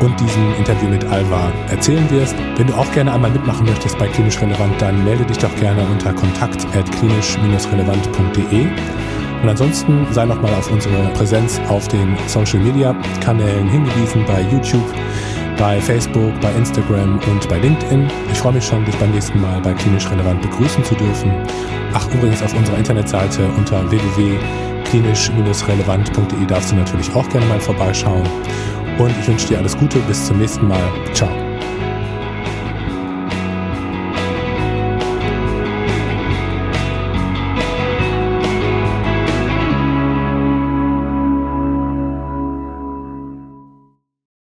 und 0.00 0.18
diesem 0.20 0.54
Interview 0.54 0.88
mit 0.88 1.04
Alva 1.04 1.52
erzählen 1.70 2.10
wirst. 2.10 2.34
Wenn 2.56 2.66
du 2.66 2.74
auch 2.74 2.90
gerne 2.92 3.12
einmal 3.12 3.30
mitmachen 3.30 3.66
möchtest 3.66 3.96
bei 3.98 4.08
Klinisch 4.08 4.40
Relevant, 4.40 4.80
dann 4.80 5.04
melde 5.04 5.24
dich 5.24 5.38
doch 5.38 5.54
gerne 5.56 5.86
unter 5.86 6.12
kontakt.klinisch-relevant.de. 6.12 8.66
Und 9.42 9.48
ansonsten 9.48 10.06
sei 10.10 10.24
nochmal 10.24 10.54
auf 10.54 10.70
unsere 10.70 11.08
Präsenz 11.12 11.60
auf 11.68 11.86
den 11.88 12.16
Social 12.26 12.60
Media 12.60 12.96
Kanälen 13.20 13.68
hingewiesen, 13.68 14.24
bei 14.26 14.40
YouTube, 14.40 14.90
bei 15.58 15.78
Facebook, 15.80 16.32
bei 16.40 16.50
Instagram 16.52 17.18
und 17.30 17.46
bei 17.48 17.58
LinkedIn. 17.58 18.08
Ich 18.32 18.38
freue 18.38 18.54
mich 18.54 18.64
schon, 18.64 18.86
dich 18.86 18.96
beim 18.96 19.10
nächsten 19.10 19.38
Mal 19.40 19.60
bei 19.60 19.74
Klinisch 19.74 20.08
Relevant 20.10 20.40
begrüßen 20.40 20.84
zu 20.84 20.94
dürfen. 20.94 21.32
Ach, 21.92 22.08
übrigens 22.14 22.42
auf 22.42 22.56
unserer 22.56 22.78
Internetseite 22.78 23.46
unter 23.56 23.90
www.klinisch-relevant.de 23.90 26.46
darfst 26.46 26.72
du 26.72 26.76
natürlich 26.76 27.14
auch 27.14 27.28
gerne 27.28 27.44
mal 27.46 27.60
vorbeischauen. 27.60 28.22
Und 28.98 29.10
ich 29.20 29.28
wünsche 29.28 29.48
dir 29.48 29.58
alles 29.58 29.76
Gute. 29.76 29.98
Bis 30.00 30.26
zum 30.26 30.38
nächsten 30.38 30.68
Mal. 30.68 30.82
Ciao. 31.12 31.43